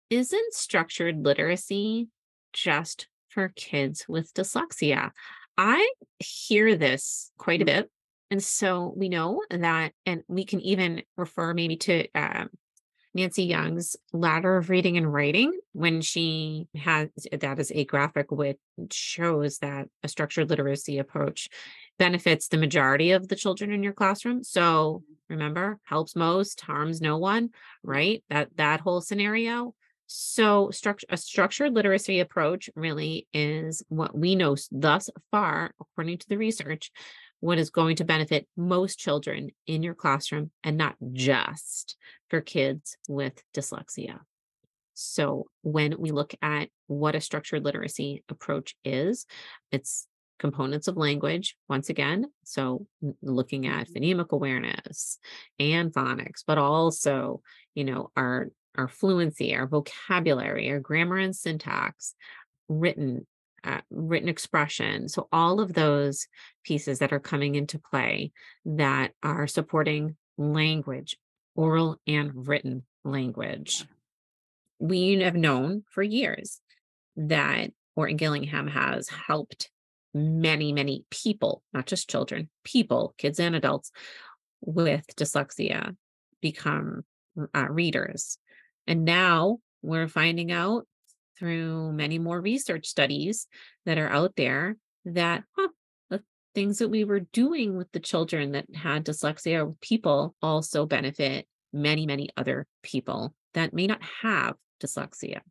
[0.10, 2.08] Isn't structured literacy
[2.54, 5.12] just for kids with dyslexia?
[5.58, 7.68] I hear this quite a Mm.
[7.68, 7.92] bit.
[8.32, 12.50] And so we know that, and we can even refer maybe to um,
[13.16, 18.58] Nancy Young's ladder of reading and writing when she has that is a graphic which
[18.92, 21.48] shows that a structured literacy approach
[21.98, 24.44] benefits the majority of the children in your classroom.
[24.44, 27.52] So remember, helps most, harms no one, mm.
[27.84, 28.24] right?
[28.30, 29.74] That that whole scenario.
[30.08, 36.30] So structure a structured literacy approach really is what we know thus far, according to
[36.30, 36.92] the research,
[37.46, 41.96] what is going to benefit most children in your classroom and not just
[42.28, 44.20] for kids with dyslexia.
[44.96, 49.28] So when we look at what a structured literacy approach is,
[49.72, 50.08] it's
[50.40, 52.26] components of language once again.
[52.46, 52.88] So
[53.22, 53.94] looking at Mhm.
[53.96, 55.20] phonemic awareness
[55.60, 57.44] and phonics, but also,
[57.76, 62.16] you know, our our fluency, our vocabulary, our grammar and syntax,
[62.68, 63.26] written
[63.66, 65.10] uh, written expression.
[65.10, 66.28] So all of those
[66.64, 68.32] pieces that are coming into play
[68.66, 71.18] that are supporting language,
[71.56, 73.86] oral and written language
[74.80, 76.60] we have known for years
[77.16, 79.70] that Orton Gillingham has helped
[80.14, 83.92] many, many people, not just children, people, kids and adults
[84.62, 85.96] with dyslexia
[86.42, 87.04] become
[87.54, 88.38] uh, readers.
[88.88, 90.88] And now we're finding out
[91.38, 93.48] through many more research studies
[93.86, 95.68] that are out there that huh,
[96.10, 101.48] the things that we were doing with the children that had dyslexia people also benefit
[101.74, 105.42] many, many other people that may not have dyslexia.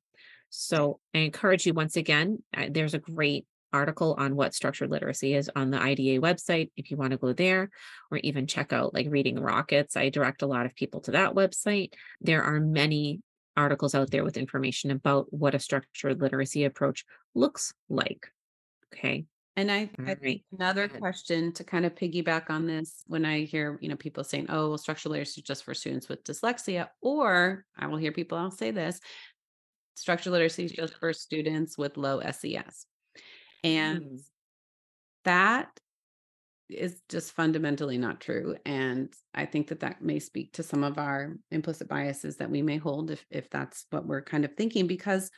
[0.50, 5.50] So I encourage you once again, there's a great article on what structured literacy is
[5.56, 7.70] on the IDA website if you want to go there
[8.10, 9.96] or even check out like reading rockets.
[9.96, 11.92] I direct a lot of people to that website.
[12.20, 13.20] There are many
[13.56, 18.28] articles out there with information about what a structured literacy approach looks like.
[18.92, 19.26] Okay.
[19.56, 20.44] And I, All I think right.
[20.58, 24.46] another question to kind of piggyback on this when I hear, you know, people saying,
[24.48, 28.36] oh, well, structural literacy is just for students with dyslexia, or I will hear people
[28.36, 29.00] I'll say this,
[29.94, 32.86] structural literacy is just for students with low SES.
[33.62, 34.22] And Mm,
[35.24, 35.68] that
[36.68, 38.56] is just fundamentally not true.
[38.64, 42.62] And I think that that may speak to some of our implicit biases that we
[42.62, 45.30] may hold if, if that's what we're kind of thinking, because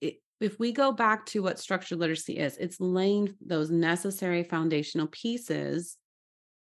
[0.00, 5.06] it, if we go back to what structured literacy is, it's laying those necessary foundational
[5.06, 5.96] pieces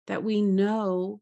[0.07, 1.21] that we know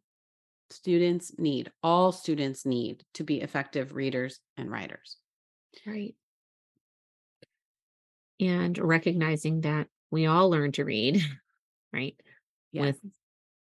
[0.70, 5.16] students need, all students need to be effective readers and writers.
[5.87, 6.14] Right.
[8.40, 11.20] And recognizing that we all learn to read,
[11.92, 12.14] right?
[12.72, 12.85] Yes.
[13.02, 13.12] With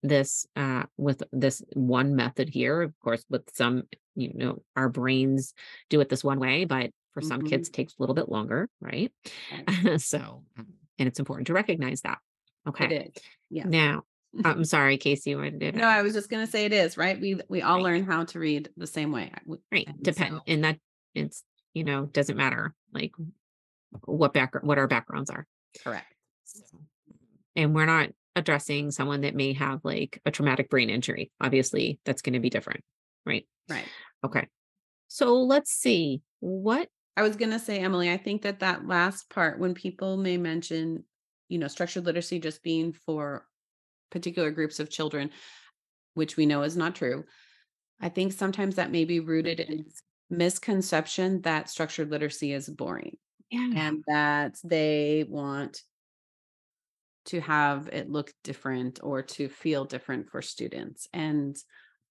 [0.04, 3.84] this uh with this one method here of course with some
[4.16, 5.54] you know our brains
[5.90, 7.50] do it this one way but for some Mhm.
[7.50, 9.12] kids it takes a little bit longer right
[9.52, 10.00] Right.
[10.02, 10.68] so um,
[11.00, 12.20] and it's important to recognize that
[12.68, 13.12] okay.
[13.50, 13.64] Yeah.
[13.66, 14.04] now
[14.46, 17.20] i'm sorry casey what did No, I was just gonna say it is, right?
[17.20, 17.84] We we all Right.
[17.86, 19.32] learn how to read the same way.
[19.72, 20.78] Right and depend so- and that
[21.16, 23.14] it's you know doesn't matter like
[24.06, 25.48] what background what our backgrounds are
[25.84, 26.14] correct.
[26.44, 26.62] So,
[27.56, 31.32] and we're not addressing someone that may have like a traumatic brain injury.
[31.42, 32.84] Obviously, that's going to be different,
[33.26, 33.46] right?
[33.68, 33.88] Right.
[34.24, 34.48] Okay.
[35.08, 36.88] So let's see what.
[37.18, 41.04] I was gonna say, Emily, I think that that last part, when people may mention,
[41.50, 43.48] you know, structured literacy just being for
[44.12, 45.32] particular groups of children,
[46.14, 47.24] which we know is not true.
[48.00, 49.86] I think sometimes that may be rooted in
[50.30, 53.18] misconception that structured literacy is boring
[53.50, 53.72] Yeah.
[53.76, 55.82] and that they want
[57.28, 61.08] to have it look different or to feel different for students.
[61.14, 61.56] And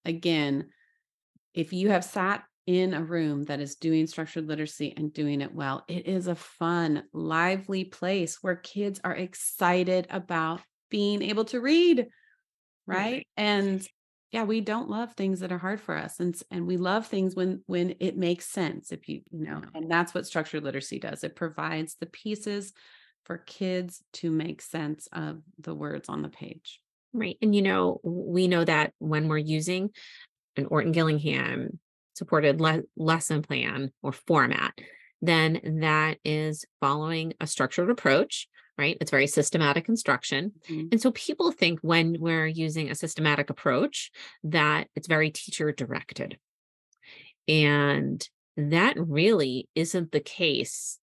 [0.04, 0.70] again,
[1.54, 5.54] if you have sat in a room that is doing structured literacy and doing it
[5.54, 11.60] well, it is a fun, lively place where kids are excited about being able to
[11.60, 12.08] read,
[12.86, 13.26] right?
[13.36, 13.86] And
[14.32, 17.34] yeah, we don't love things that are hard for us and and we love things
[17.34, 19.62] when when it makes sense if you you know.
[19.74, 21.24] And that's what structured literacy does.
[21.24, 22.72] It provides the pieces
[23.26, 26.80] for kids to make sense of the words on the page.
[27.12, 27.36] Right.
[27.42, 29.90] And, you know, we know that when we're using
[30.56, 31.80] an Orton Gillingham
[32.14, 34.78] supported le- lesson plan or format,
[35.20, 38.96] then that is following a structured approach, right?
[39.00, 40.52] It's very systematic instruction.
[40.68, 40.92] Mhm.
[40.92, 44.12] And so people think when we're using a systematic approach
[44.44, 46.38] that it's very teacher directed.
[47.48, 51.00] And that really isn't the case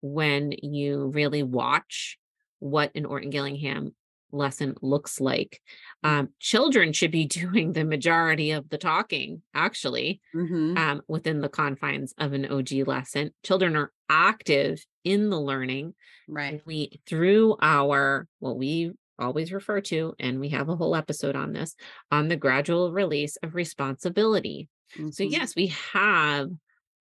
[0.00, 2.18] when you really watch
[2.60, 3.94] what an Orton Gillingham
[4.30, 5.60] lesson looks like.
[6.04, 10.76] Um, children should be doing the majority of the talking, actually, Mhm.
[10.76, 13.30] um, within the confines of an OG lesson.
[13.42, 15.94] Children are active in the learning.
[16.28, 16.60] Right.
[16.66, 21.52] We, through our, what we always refer to, and we have a whole episode on
[21.52, 21.74] this,
[22.10, 24.68] on the gradual release of responsibility.
[24.94, 25.30] So, Mhm.
[25.30, 26.50] yes, we have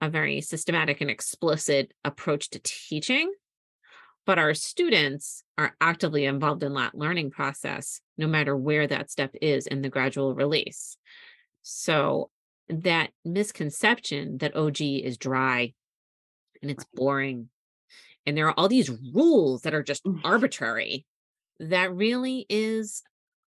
[0.01, 3.33] a very systematic and explicit approach to teaching,
[4.25, 9.33] but our students are actively involved in that learning process, no matter where that step
[9.41, 10.97] is in the gradual release.
[11.61, 12.29] So,
[12.69, 15.73] that misconception that OG is dry
[16.61, 17.49] and it's boring,
[18.25, 20.19] and there are all these rules that are just Mm.
[20.23, 21.05] arbitrary,
[21.59, 23.03] that really is,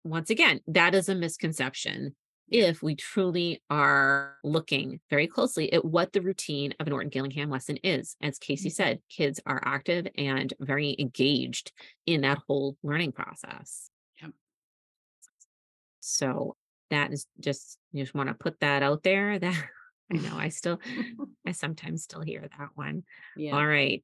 [0.03, 2.15] once again, that is a misconception
[2.51, 7.49] if we truly are looking very closely at what the routine of an Orton Gillingham
[7.49, 8.15] lesson is.
[8.21, 8.73] As Casey Mhm.
[8.73, 11.71] said, kids are active and very engaged
[12.05, 13.89] in that whole learning process.
[14.21, 14.31] Yep.
[15.99, 16.55] So
[16.89, 19.69] that is just, you just want to put that out there that
[20.11, 20.79] I know I still,
[21.45, 23.03] I sometimes still hear that one.
[23.37, 23.55] yeah.
[23.55, 24.03] All right.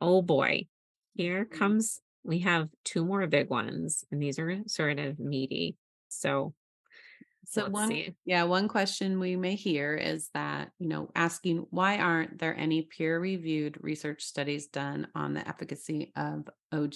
[0.00, 0.66] Oh boy.
[1.14, 1.58] Here Mhm.
[1.58, 5.76] comes, we have two more big ones, and these are sort of meaty.
[6.08, 6.54] So
[7.50, 8.14] So let's one, see.
[8.24, 12.82] yeah, one question we may hear is that, you know, asking why aren't there any
[12.82, 16.94] peer-reviewed research studies done on the efficacy of OG?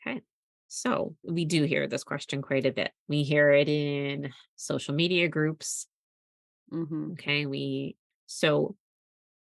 [0.00, 0.22] Okay.
[0.68, 2.92] So we do hear this question quite a bit.
[3.06, 5.86] We hear it in social media groups.
[6.70, 7.44] hmm Okay.
[7.44, 8.74] We, so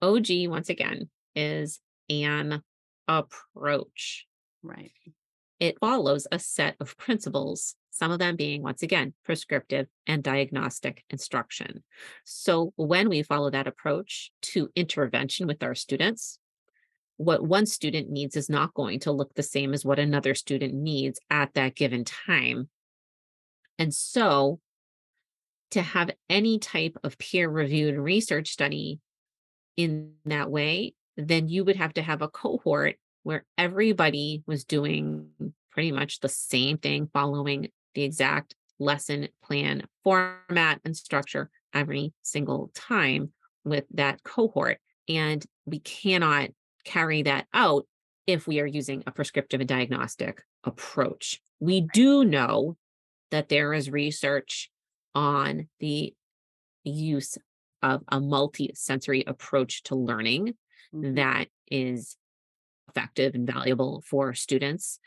[0.03, 2.63] OG, once again, is an
[3.09, 4.27] approach.
[4.63, 4.93] Right.
[5.59, 11.05] It follows a set of principles, some of them being, once again, prescriptive and diagnostic
[11.11, 11.83] instruction.
[12.25, 16.39] So when we follow that approach to intervention with our students,
[17.17, 20.75] what one student needs is not going to look the same as what another student
[20.75, 22.69] needs at that given time.
[23.79, 24.61] And so,
[25.73, 29.01] to have any type of peer reviewed research study
[29.77, 35.29] in that way, then you would have to have a cohort where everybody was doing
[35.73, 42.71] pretty much the same thing, following the exact lesson plan format and structure every single
[42.75, 43.33] time
[43.65, 44.79] with that cohort.
[45.09, 46.51] And we cannot
[46.85, 47.87] carry that out
[48.27, 51.41] if we are using a prescriptive and diagnostic approach.
[51.59, 52.77] We do know
[53.31, 54.71] that there is research
[55.15, 56.15] on the
[56.85, 57.39] use
[57.83, 60.55] of a multi-sensory approach to learning
[60.93, 61.17] Mhm.
[61.17, 62.17] that is
[62.89, 65.01] effective and valuable for students.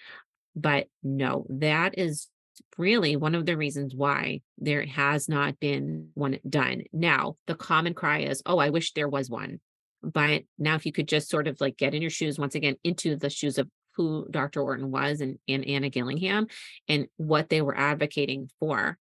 [0.55, 2.29] But no, that is
[2.77, 6.83] really one of the reasons why there has not been one done.
[6.93, 9.59] Now, the common cry is, oh, I wish there was one.
[10.01, 12.75] But now, if you could just sort of like get in your shoes once again
[12.83, 14.61] into the shoes of who Dr.
[14.61, 16.47] Orton was and, and Anna Gillingham
[16.87, 18.97] and what they were advocating for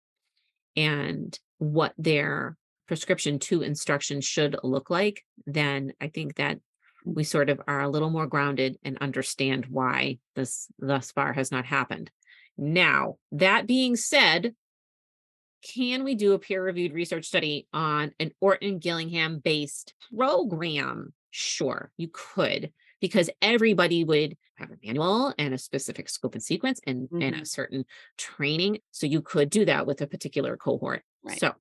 [0.77, 2.57] and what their
[2.89, 6.59] prescription to instruction should look like, then I think that
[7.05, 11.53] we sort of are a little more grounded and understand why this thus far has
[11.53, 12.11] not happened.
[12.59, 14.55] Now, that being said,
[15.63, 21.13] can we do a peer reviewed research study on an Orton Gillingham based program?
[21.31, 26.81] Sure, you could, because everybody would have a manual and a specific scope and sequence
[26.87, 27.43] and, and Mhm.
[27.43, 27.85] a certain
[28.17, 28.79] training.
[28.91, 31.05] So you could do that with a particular cohort.
[31.23, 31.39] Right.
[31.39, 31.55] So,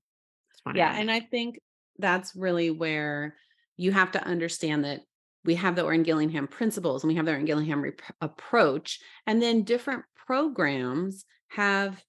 [0.74, 1.60] Yeah, and I think
[1.98, 3.36] that's really where
[3.76, 5.02] you have to understand that
[5.44, 9.40] we have the Orton Gillingham principles and we have the Orton Gillingham rep- approach, and
[9.40, 12.04] then different programs have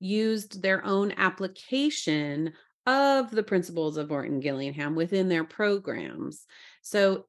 [0.00, 2.50] used their own application
[2.86, 6.46] of the principles of Orton Gillingham within their programs.
[6.80, 7.26] So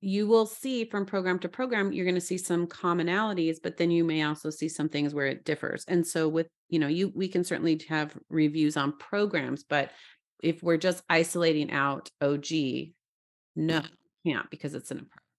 [0.00, 3.88] you will see from program to program you're going to see some commonalities but then
[3.88, 7.12] you may also see some things where it differs and so with you know you
[7.14, 9.92] we can certainly have reviews on programs but
[10.42, 12.50] if we're just isolating out og
[13.54, 13.80] no
[14.26, 15.31] can't because it's an approach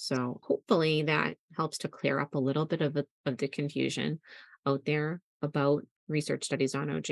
[0.00, 4.20] So hopefully that helps to clear up a little bit of, the of the confusion
[4.64, 7.10] out there about research studies on OG.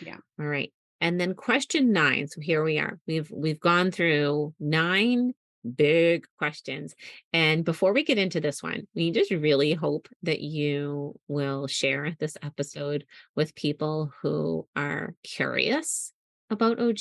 [0.00, 0.18] Yeah.
[0.38, 0.72] All right.
[1.00, 2.28] And then question nine.
[2.28, 3.00] So here we are.
[3.08, 5.32] We've we've gone through nine
[5.74, 6.94] big questions.
[7.32, 12.14] And before we get into this one, we just really hope that you will share
[12.20, 16.12] this episode with people who are curious
[16.48, 17.00] about OG,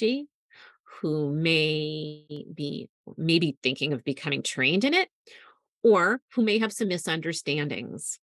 [1.01, 5.09] who may be maybe thinking of becoming trained in it,
[5.83, 8.19] or who may have some misunderstandings.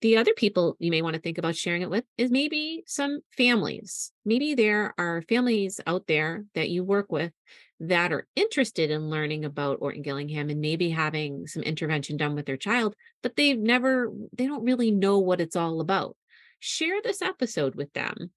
[0.00, 3.20] The other people you may want to think about sharing it with is maybe some
[3.36, 4.10] families.
[4.24, 7.32] Maybe there are families out there that you work with
[7.78, 12.46] that are interested in learning about Orton Gillingham and maybe having some intervention done with
[12.46, 16.16] their child, but they've never, they don't really know what it's all about.
[16.60, 18.30] Share this episode with them.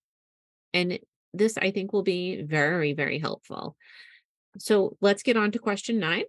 [0.74, 1.00] And
[1.38, 3.76] this, I think, will be very, very helpful.
[4.58, 6.24] So let's get on to question nine.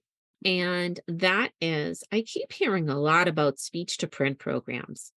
[0.44, 5.12] And that is I keep hearing a lot about speech to print programs.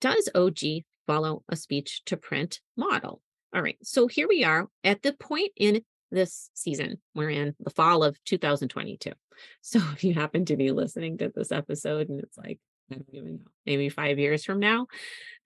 [0.00, 3.22] Does OG follow a speech to print model?
[3.54, 3.78] All right.
[3.82, 6.98] So here we are at the point in this season.
[7.14, 9.12] We're in the fall of 2022.
[9.60, 12.58] So if you happen to be listening to this episode and it's like,
[12.90, 14.88] I don't even know, maybe five years from now,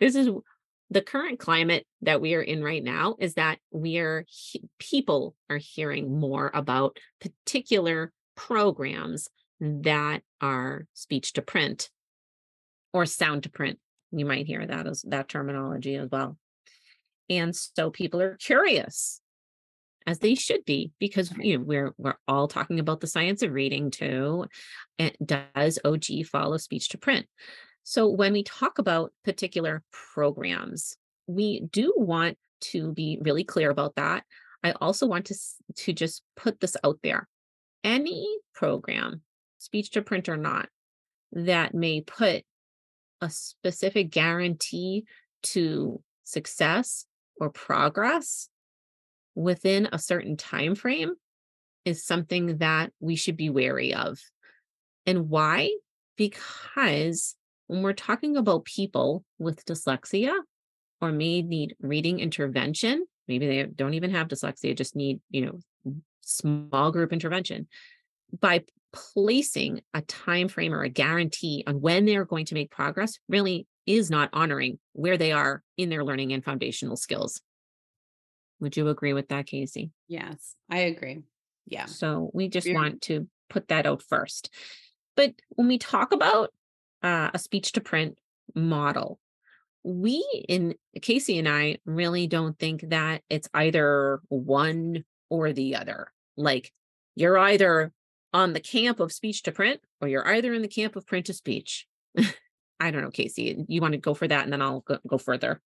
[0.00, 0.30] this is
[0.92, 5.34] the current climate that we are in right now is that we are he- people
[5.48, 9.28] are hearing more about particular programs
[9.60, 11.88] that are speech to print
[12.92, 13.78] or sound to print.
[14.10, 16.36] You might hear that as that terminology as well.
[17.30, 19.20] And so people are curious
[20.06, 23.52] as they should be because you know we're we're all talking about the science of
[23.52, 24.46] reading too.
[24.98, 27.26] And does OG follow speech to print?
[27.84, 33.96] So when we talk about particular programs, we do want to be really clear about
[33.96, 34.24] that.
[34.62, 35.34] I also want to
[35.76, 37.28] to just put this out there.
[37.82, 39.22] Any program,
[39.58, 40.68] speech to print or not,
[41.32, 42.44] that may put
[43.20, 45.04] a specific guarantee
[45.42, 47.06] to success
[47.40, 48.48] or progress
[49.34, 51.14] within a certain time frame
[51.84, 54.20] is something that we should be wary of.
[55.06, 55.72] And why?
[56.16, 57.34] Because
[57.72, 60.34] when we're talking about people with dyslexia
[61.00, 65.94] or may need reading intervention, maybe they don't even have dyslexia, just need, you know,
[66.20, 67.66] small group intervention.
[68.38, 73.18] By placing a time frame or a guarantee on when they're going to make progress
[73.26, 77.40] really is not honoring where they are in their learning and foundational skills.
[78.60, 79.92] Would you agree with that, Casey?
[80.08, 81.20] yes i agree
[81.66, 84.50] yeah So we just want to put that out first.
[85.16, 86.50] But when we talk about
[87.02, 88.18] uh, a speech to print
[88.54, 89.18] model,
[89.84, 96.12] we in Casey and I really don't think that it's either one or the other.
[96.36, 96.72] Like
[97.14, 97.92] you're either
[98.32, 101.26] on the camp of speech to print or you're either in the camp of print
[101.26, 101.86] to speech.
[102.80, 103.64] I don't know, Casey.
[103.68, 105.60] You want to go for that and then I'll go, go further.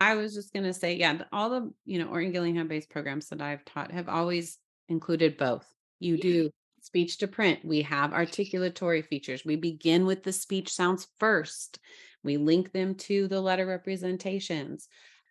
[0.00, 3.28] I was just going to say, yeah, all the, you know, Orton Gillingham based programs
[3.28, 4.58] that I've taught have always
[4.88, 5.66] included both.
[6.00, 6.22] You yeah.
[6.22, 6.50] do
[6.82, 7.60] speech to print.
[7.64, 9.44] We have articulatory features.
[9.44, 11.78] We begin with the speech sounds first.
[12.22, 14.88] We link them to the letter representations.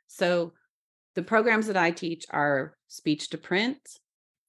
[0.08, 0.54] So
[1.16, 3.80] the programs that I teach are speech to print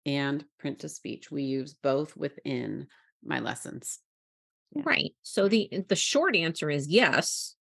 [0.06, 1.30] and print to speech.
[1.30, 2.86] We use both within
[3.24, 3.98] my lessons.
[4.74, 4.82] Yeah.
[4.86, 5.14] Right.
[5.22, 7.56] So the the short answer is yes,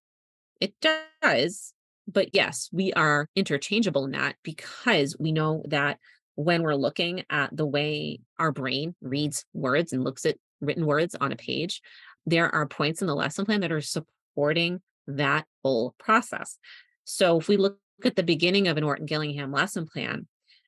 [0.59, 0.73] it
[1.21, 1.73] does.
[2.07, 5.99] But yes, we are interchangeable in that because we know that
[6.35, 11.15] when we're looking at the way our brain reads words and looks at written words
[11.19, 11.81] on a page,
[12.25, 16.57] there are points in the lesson plan that are supporting that whole process.
[17.03, 20.27] So if we look at the beginning of an Orton Gillingham lesson plan,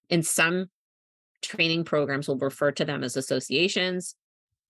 [0.10, 0.70] in some
[1.42, 4.16] training programs we'll refer to them as associations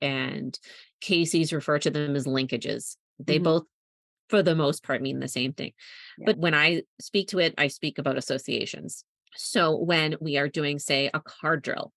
[0.01, 0.59] and
[1.01, 2.97] Casey's refer to them as linkages.
[3.19, 3.43] They mm-hmm.
[3.43, 3.63] both
[4.29, 5.73] for the most part mean the same thing.
[6.17, 6.25] Yeah.
[6.27, 9.05] But when I speak to it, I speak about associations.
[9.35, 11.91] So when we are doing, say, a card drill,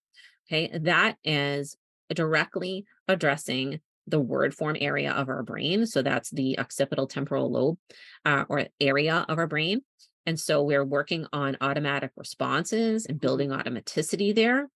[0.47, 1.77] okay, that is
[2.13, 5.85] directly addressing the word form area of our brain.
[5.85, 7.77] So that's the occipital temporal lobe
[8.25, 9.81] uh, or area of our brain.
[10.25, 13.25] And so we're working on automatic responses and mm-hmm.
[13.25, 14.69] building automaticity there.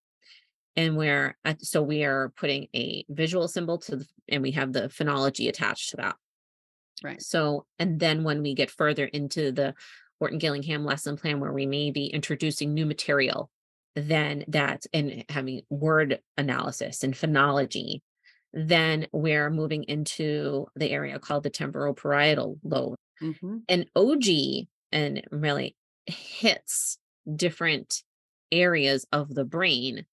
[0.78, 4.88] And we're so we are putting a visual symbol to the, and we have the
[4.88, 6.16] phonology attached to that.
[7.03, 7.22] Right.
[7.22, 9.74] So, and then when we get further into the
[10.22, 13.49] Orton Gillingham lesson plan where we may be introducing new material,
[13.95, 18.01] then that and having word analysis and phonology,
[18.53, 22.95] then we're moving into the area called the temporal parietal lobe.
[23.22, 23.57] Mm-hmm.
[23.67, 26.97] And OG and really hits
[27.36, 28.03] different
[28.51, 30.05] areas of the brain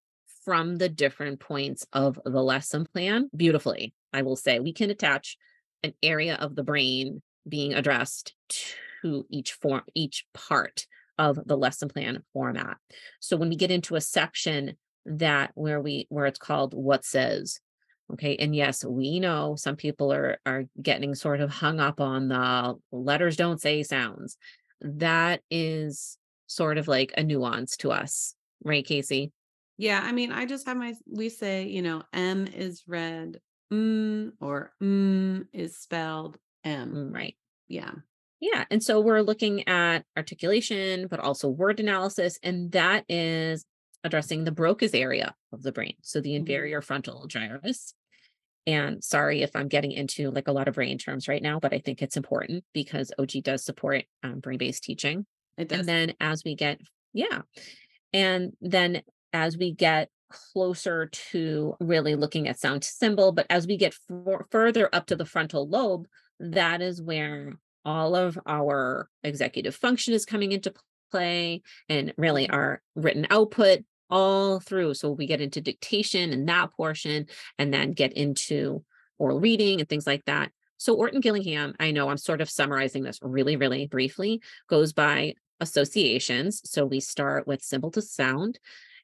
[0.45, 3.93] from the different points of the lesson plan beautifully.
[4.13, 5.37] I will say we can attach
[5.83, 8.35] an area of the brain being addressed
[9.03, 10.87] to each form, each part
[11.19, 12.77] of the lesson plan format.
[13.21, 14.77] So when we get into a section
[15.07, 17.61] that where we where it's called what says,
[18.13, 22.29] okay, and yes, we know some people are are getting sort of hung up on
[22.29, 24.37] the letters don't say sounds.
[24.81, 28.35] That is sort of like a nuance to us,
[28.65, 29.33] right, Casey?
[29.77, 33.41] Yeah, I mean, I just have my we say, you know, M is read
[33.73, 36.93] mm or mm is spelled M.
[36.93, 37.37] Mm, right.
[37.69, 37.93] Yeah.
[38.41, 38.65] Yeah.
[38.71, 42.39] And so we're looking at articulation, but also word analysis.
[42.43, 43.65] And that is
[44.05, 45.95] addressing the Broca's area of the brain.
[46.03, 46.41] So the mm-hmm.
[46.41, 47.95] inferior frontal gyrus.
[48.67, 51.73] And sorry if I'm getting into like a lot of brain terms right now, but
[51.73, 55.27] I think it's important because OG does support um, brain based teaching.
[55.57, 55.81] It does.
[55.81, 56.81] And then as we get,
[57.13, 57.41] yeah.
[58.13, 63.33] And then as we get closer to really looking at sound to symbol.
[63.33, 66.07] But as we get f- further up to the frontal lobe,
[66.39, 70.75] that is where all of our executive function is coming into
[71.11, 74.95] play and really our written output all through.
[74.95, 77.27] So we get into dictation and that portion,
[77.59, 78.85] and then get into
[79.19, 80.51] oral reading and things like that.
[80.77, 85.35] So Orton Gillingham, I know I'm sort of summarizing this really, really briefly, goes by
[85.61, 86.63] associations.
[86.65, 88.59] So we start with symbol to sound,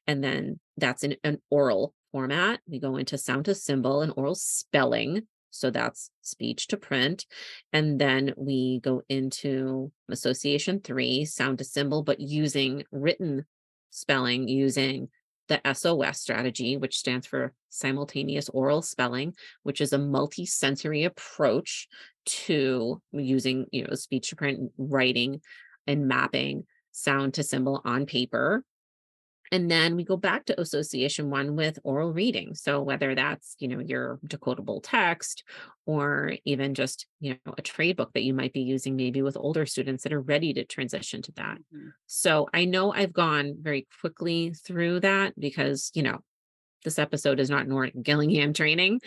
[0.07, 2.61] and then that's in an oral format.
[2.67, 5.23] We go into sound to symbol and oral spelling.
[5.55, 7.25] So that's speech to print.
[7.73, 13.45] And then we go into association three, sound to symbol, but using written
[13.89, 15.09] spelling, using
[15.47, 21.87] the SOS strategy, which stands for simultaneous oral spelling, which is a multi-sensory approach
[22.25, 25.41] to using, you know, speech to print writing
[25.85, 28.63] and mapping sound to symbol on paper
[29.51, 32.55] and then we go back to association one with oral reading.
[32.55, 35.43] So whether that's, you know, your decodable text
[35.85, 39.37] or even just, you know, a trade book that you might be using maybe with
[39.37, 41.57] older students that are ready to transition to that.
[41.57, 41.89] Mm-hmm.
[42.07, 46.19] So I know I've gone very quickly through that because, you know,
[46.83, 49.01] this episode is not Orton Gillingham training,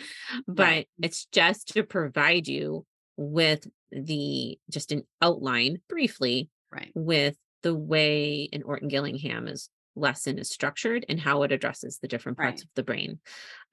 [0.47, 0.87] but right.
[1.01, 2.85] it's just to provide you
[3.15, 9.69] with the just an outline briefly right with the way an Orton Gillingham is
[9.99, 12.63] lesson is structured and how it addresses the different parts right.
[12.63, 13.19] of the brain.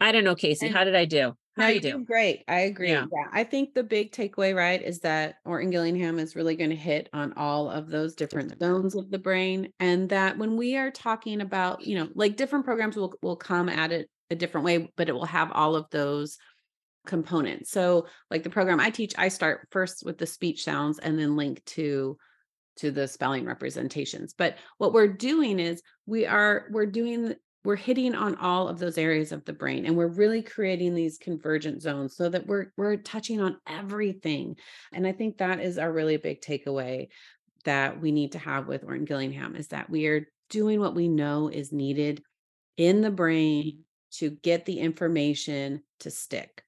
[0.00, 1.32] I don't know, Casey, and how did I do?
[1.56, 2.04] How no, you do?
[2.04, 2.44] Great.
[2.46, 2.90] I agree.
[2.90, 3.06] Yeah.
[3.10, 3.28] yeah.
[3.32, 7.08] I think the big takeaway, right, is that Orton Gillingham is really going to hit
[7.14, 9.72] on all of those different zones of the brain.
[9.80, 13.70] And that when we are talking about, you know, like different programs will will come
[13.70, 16.36] at it a different way, but it will have all of those
[17.06, 17.70] components.
[17.70, 21.36] So like the program I teach, I start first with the speech sounds and then
[21.36, 22.18] link to
[22.76, 24.34] to the spelling representations.
[24.36, 28.96] But what we're doing is we are we're doing we're hitting on all of those
[28.96, 32.96] areas of the brain and we're really creating these convergent zones so that we're we're
[32.96, 34.54] touching on everything
[34.92, 37.08] and i think that is a really big takeaway
[37.66, 41.08] that we need to have with Orton Gillingham is that we are doing what we
[41.08, 42.22] know is needed
[42.76, 43.80] in the brain
[44.12, 46.62] to get the information to stick.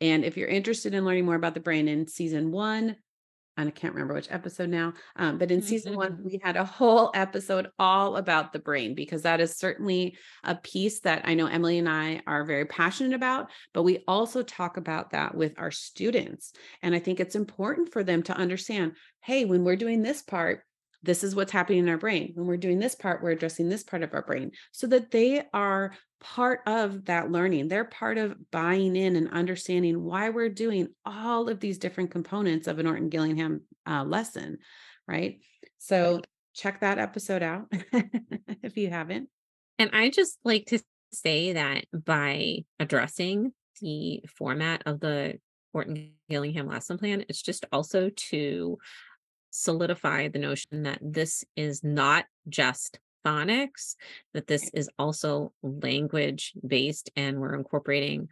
[0.00, 2.96] And if you're interested in learning more about the brain in season one,
[3.56, 6.24] and I can't remember which episode now, um, but in season one, Mhm.
[6.24, 11.00] we had a whole episode all about the brain because that is certainly a piece
[11.00, 13.50] that I know Emily and I are very passionate about.
[13.72, 16.52] But we also talk about that with our students.
[16.82, 20.64] And I think it's important for them to understand hey, when we're doing this part,
[21.04, 22.32] this is what's happening in our brain.
[22.34, 25.44] When we're doing this part, we're addressing this part of our brain so that they
[25.52, 27.68] are part of that learning.
[27.68, 32.68] They're part of buying in and understanding why we're doing all of these different components
[32.68, 34.58] of an Orton Gillingham uh, lesson,
[35.06, 35.40] right?
[35.78, 36.22] So
[36.54, 37.66] check that episode out
[38.62, 39.28] if you haven't.
[39.78, 40.78] And I just like to
[41.12, 45.40] say that by addressing the format of the
[45.74, 48.78] Orton Gillingham lesson plan, it's just also to
[49.50, 53.96] solidify the notion that this is not just phonics,
[54.34, 58.28] that this is also language based and we're incorporating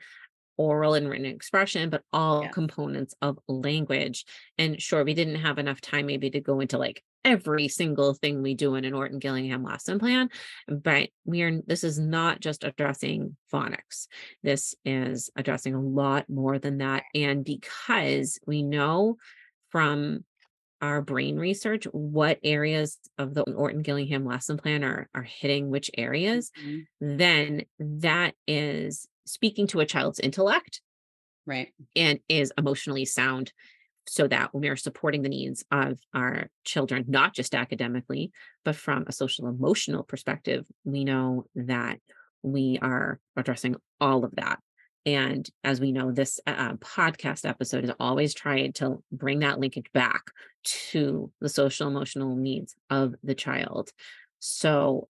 [0.56, 2.50] oral and written expression, but all Yeah.
[2.50, 4.26] components of language.
[4.58, 8.42] And sure, we didn't have enough time maybe to go into like every single thing
[8.42, 10.30] we do in an Orton Gillingham lesson plan,
[10.68, 14.06] but we are this is not just addressing phonics.
[14.42, 17.04] This is addressing a lot more than that.
[17.14, 19.16] And because we know
[19.70, 20.24] from
[20.80, 25.90] our brain research what areas of the Orton Gillingham lesson plan are, are hitting which
[25.98, 26.88] areas, Mhm.
[27.00, 30.82] then that is speaking to a child's intellect
[31.46, 31.72] Right.
[31.96, 33.52] and is emotionally sound
[34.06, 38.32] so that when we are supporting the needs of our children, not just academically,
[38.64, 42.00] but from a social emotional perspective, we know that
[42.42, 44.60] we are addressing all of that.
[45.06, 49.90] And as we know, this uh, podcast episode is always trying to bring that linkage
[49.94, 50.24] back
[50.62, 53.90] to the social emotional needs of the child.
[54.40, 55.08] So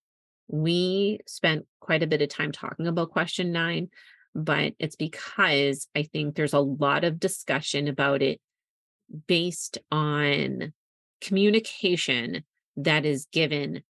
[0.48, 3.88] we spent quite a bit of time talking about question nine,
[4.34, 8.40] but it's because I think there's a lot of discussion about it
[9.26, 10.72] based on
[11.20, 12.44] communication
[12.76, 13.82] that is given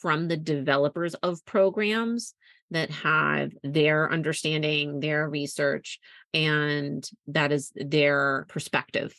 [0.00, 2.34] from the developers of programs
[2.70, 5.98] that have their understanding, their research,
[6.32, 9.14] and that is their perspective.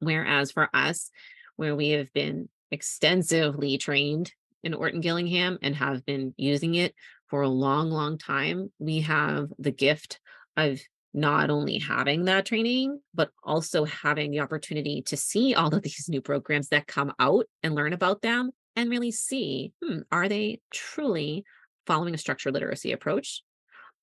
[0.00, 1.10] Whereas for us,
[1.56, 4.32] where we have been extensively trained
[4.62, 6.94] in Orton Gillingham and have been using it
[7.28, 10.20] for a long, long time, we have the gift
[10.56, 10.80] of
[11.12, 16.08] not only having that training, but also having the opportunity to see all of these
[16.08, 20.60] new programs that come out and learn about them and really see hmm, are they
[20.72, 21.44] truly
[21.90, 23.42] following a structured literacy approach?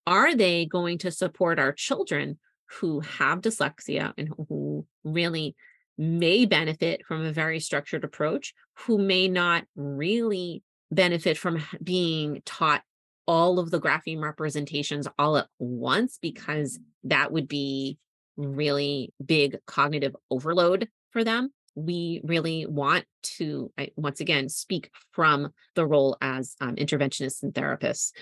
[0.05, 2.37] Are they going to support our children
[2.81, 5.55] who have dyslexia and who really
[5.97, 12.83] may benefit from a very structured approach, who may not really benefit from being taught
[13.25, 17.97] all of the grapheme representations all at once because that would be
[18.35, 21.53] really big cognitive overload for them.
[21.77, 23.05] We really want
[23.37, 28.13] to, once again, speak from the role as um, interventionists and therapists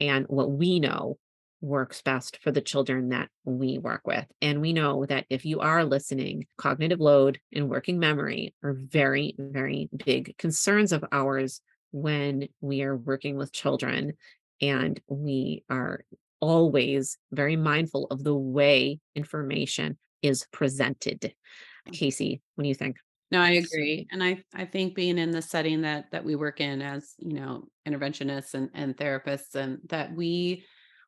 [0.00, 1.16] and what we know
[1.60, 4.26] works best for the children that we work with.
[4.42, 9.34] And we know that if you are listening, cognitive load and working memory are very,
[9.38, 11.60] very big concerns of ours
[11.92, 14.14] when we are working with children.
[14.60, 16.04] And we are
[16.40, 21.34] always very mindful of the way information is presented.
[21.92, 22.96] Casey, what do you think?
[23.30, 24.06] No, I agree.
[24.10, 27.34] And I I think being in the setting that that we work in as, you
[27.34, 30.64] know, interventionists and and therapists and that we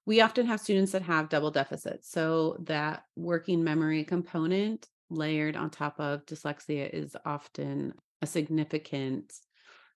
[0.06, 2.10] we often have students that have double deficits.
[2.10, 9.32] So that working memory component layered on top of dyslexia is often a significant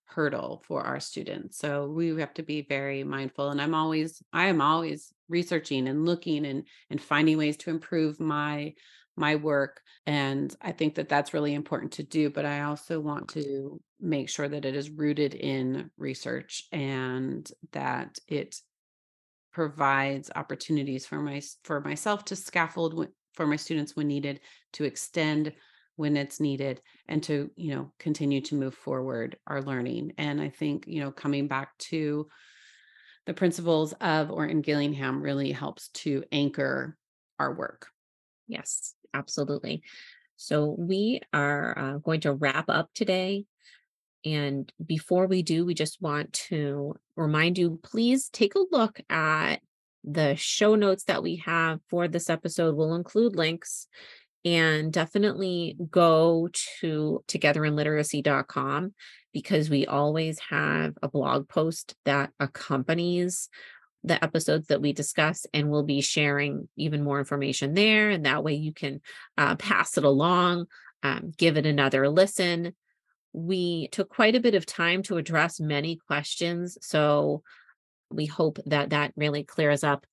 [0.06, 1.58] hurdle for our students.
[1.58, 6.06] So we have to be very mindful and I'm always I am always researching and
[6.06, 8.74] looking and and finding ways to improve my
[9.16, 13.28] my work and I think that that's really important to do but I also want
[13.30, 18.56] to make sure that it is rooted in research and that it
[19.52, 24.40] provides opportunities for my for myself to scaffold for my students when needed
[24.72, 25.52] to extend
[25.96, 30.12] when it's needed and to you know continue to move forward our learning.
[30.18, 32.28] And i think you know coming back to
[33.26, 36.96] the principles of orton gillingham really helps to anchor
[37.38, 37.88] our work.
[38.46, 39.82] Yes, absolutely.
[40.36, 43.44] So we are uh, going to wrap up today.
[44.24, 49.60] And before we do, we just want to remind you please take a look at
[50.02, 52.74] the show notes that we have for this episode.
[52.74, 53.86] We'll include links
[54.44, 56.48] and definitely go
[56.80, 58.94] to togetherinliteracy.com
[59.32, 63.48] because we always have a blog post that accompanies
[64.04, 68.44] the episodes that we discuss and we'll be sharing even more information there and that
[68.44, 69.00] way you can
[69.38, 70.66] uh, pass it along
[71.02, 72.74] um, give it another listen
[73.32, 77.42] we took quite a bit of time to address many questions so
[78.10, 80.06] we hope that that really clears up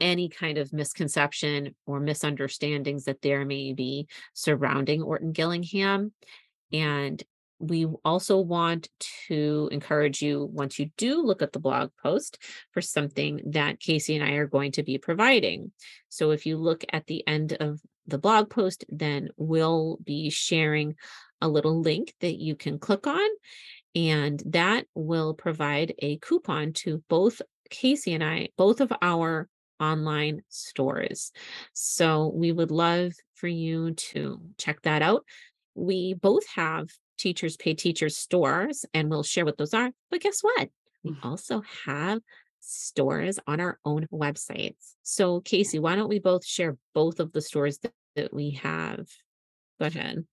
[0.00, 6.12] any kind of misconception or misunderstandings that there may be surrounding Orton Gillingham.
[6.72, 7.22] And
[7.58, 8.88] we also want
[9.26, 12.38] to encourage you, once you do look at the blog post,
[12.72, 15.72] for something that Casey and I are going to be providing.
[16.08, 20.94] So if you look at the end of the blog post, then we'll be sharing
[21.40, 23.28] a little link that you can click on.
[23.94, 29.48] And that will provide a coupon to both Casey and I, both of our
[29.80, 31.32] online stores.
[31.72, 35.24] So we would love for you to check that out.
[35.74, 36.88] We both have
[37.18, 39.90] teachers pay teachers stores and we'll share what those are.
[40.10, 40.68] But guess what?
[41.04, 41.24] We mm.
[41.24, 42.20] also have
[42.60, 44.94] stores on our own websites.
[45.02, 49.06] So Casey, why don't we both share both of the stores that, that we have?
[49.80, 50.24] Go ahead.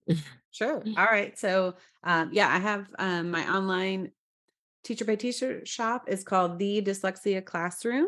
[0.51, 0.83] Sure.
[0.97, 1.38] All right.
[1.38, 4.11] So um, yeah, I have um, my online
[4.86, 8.07] teacher by teacher shop is called the dyslexia classroom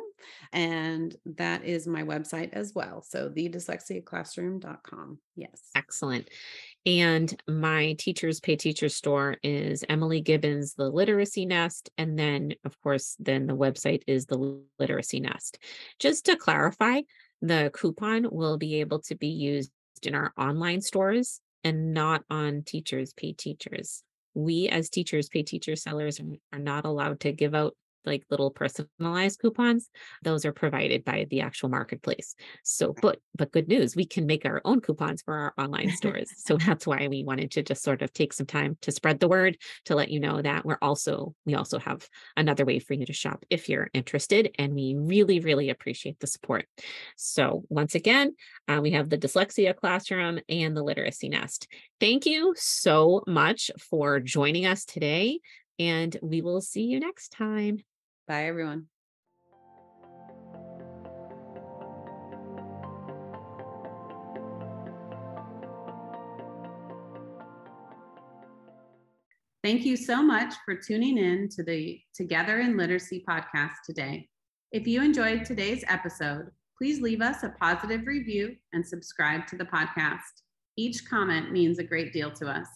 [0.53, 6.29] and that is my website as well so the dyslexia dyslexiaclassroom.com yes excellent
[6.87, 12.79] and my teachers pay teacher store is emily gibbons the literacy nest and then of
[12.81, 15.59] course then the website is the literacy nest.
[15.99, 17.01] Just to clarify
[17.41, 19.69] the coupon will be able to be used
[20.03, 24.01] in our online stores and not on teachers pay teachers.
[24.33, 26.21] We as teachers, pay teacher sellers
[26.53, 27.75] are not allowed to give out
[28.07, 29.89] like little personalized coupons
[30.23, 32.35] those are provided by the actual marketplace.
[32.63, 36.29] So but but good news we can make our own coupons for our online stores.
[36.37, 39.27] So that's why we wanted to just sort of take some time to spread the
[39.27, 43.05] word to let you know that we're also we also have another way for you
[43.05, 46.65] to shop if you're interested and we really really appreciate the support.
[47.15, 48.35] So once again
[48.67, 51.67] uh, we have the dyslexia classroom and the literacy nest.
[51.99, 55.39] Thank you so much for joining us today
[55.79, 57.79] and we will see you next time.
[58.27, 58.87] Bye, everyone.
[69.63, 74.27] Thank you so much for tuning in to the Together in Literacy podcast today.
[74.71, 79.65] If you enjoyed today's episode, please leave us a positive review and subscribe to the
[79.65, 80.43] podcast.
[80.77, 82.67] Each comment means a great deal to us.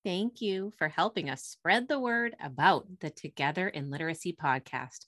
[0.05, 5.07] Thank you for helping us spread the word about the Together in Literacy podcast.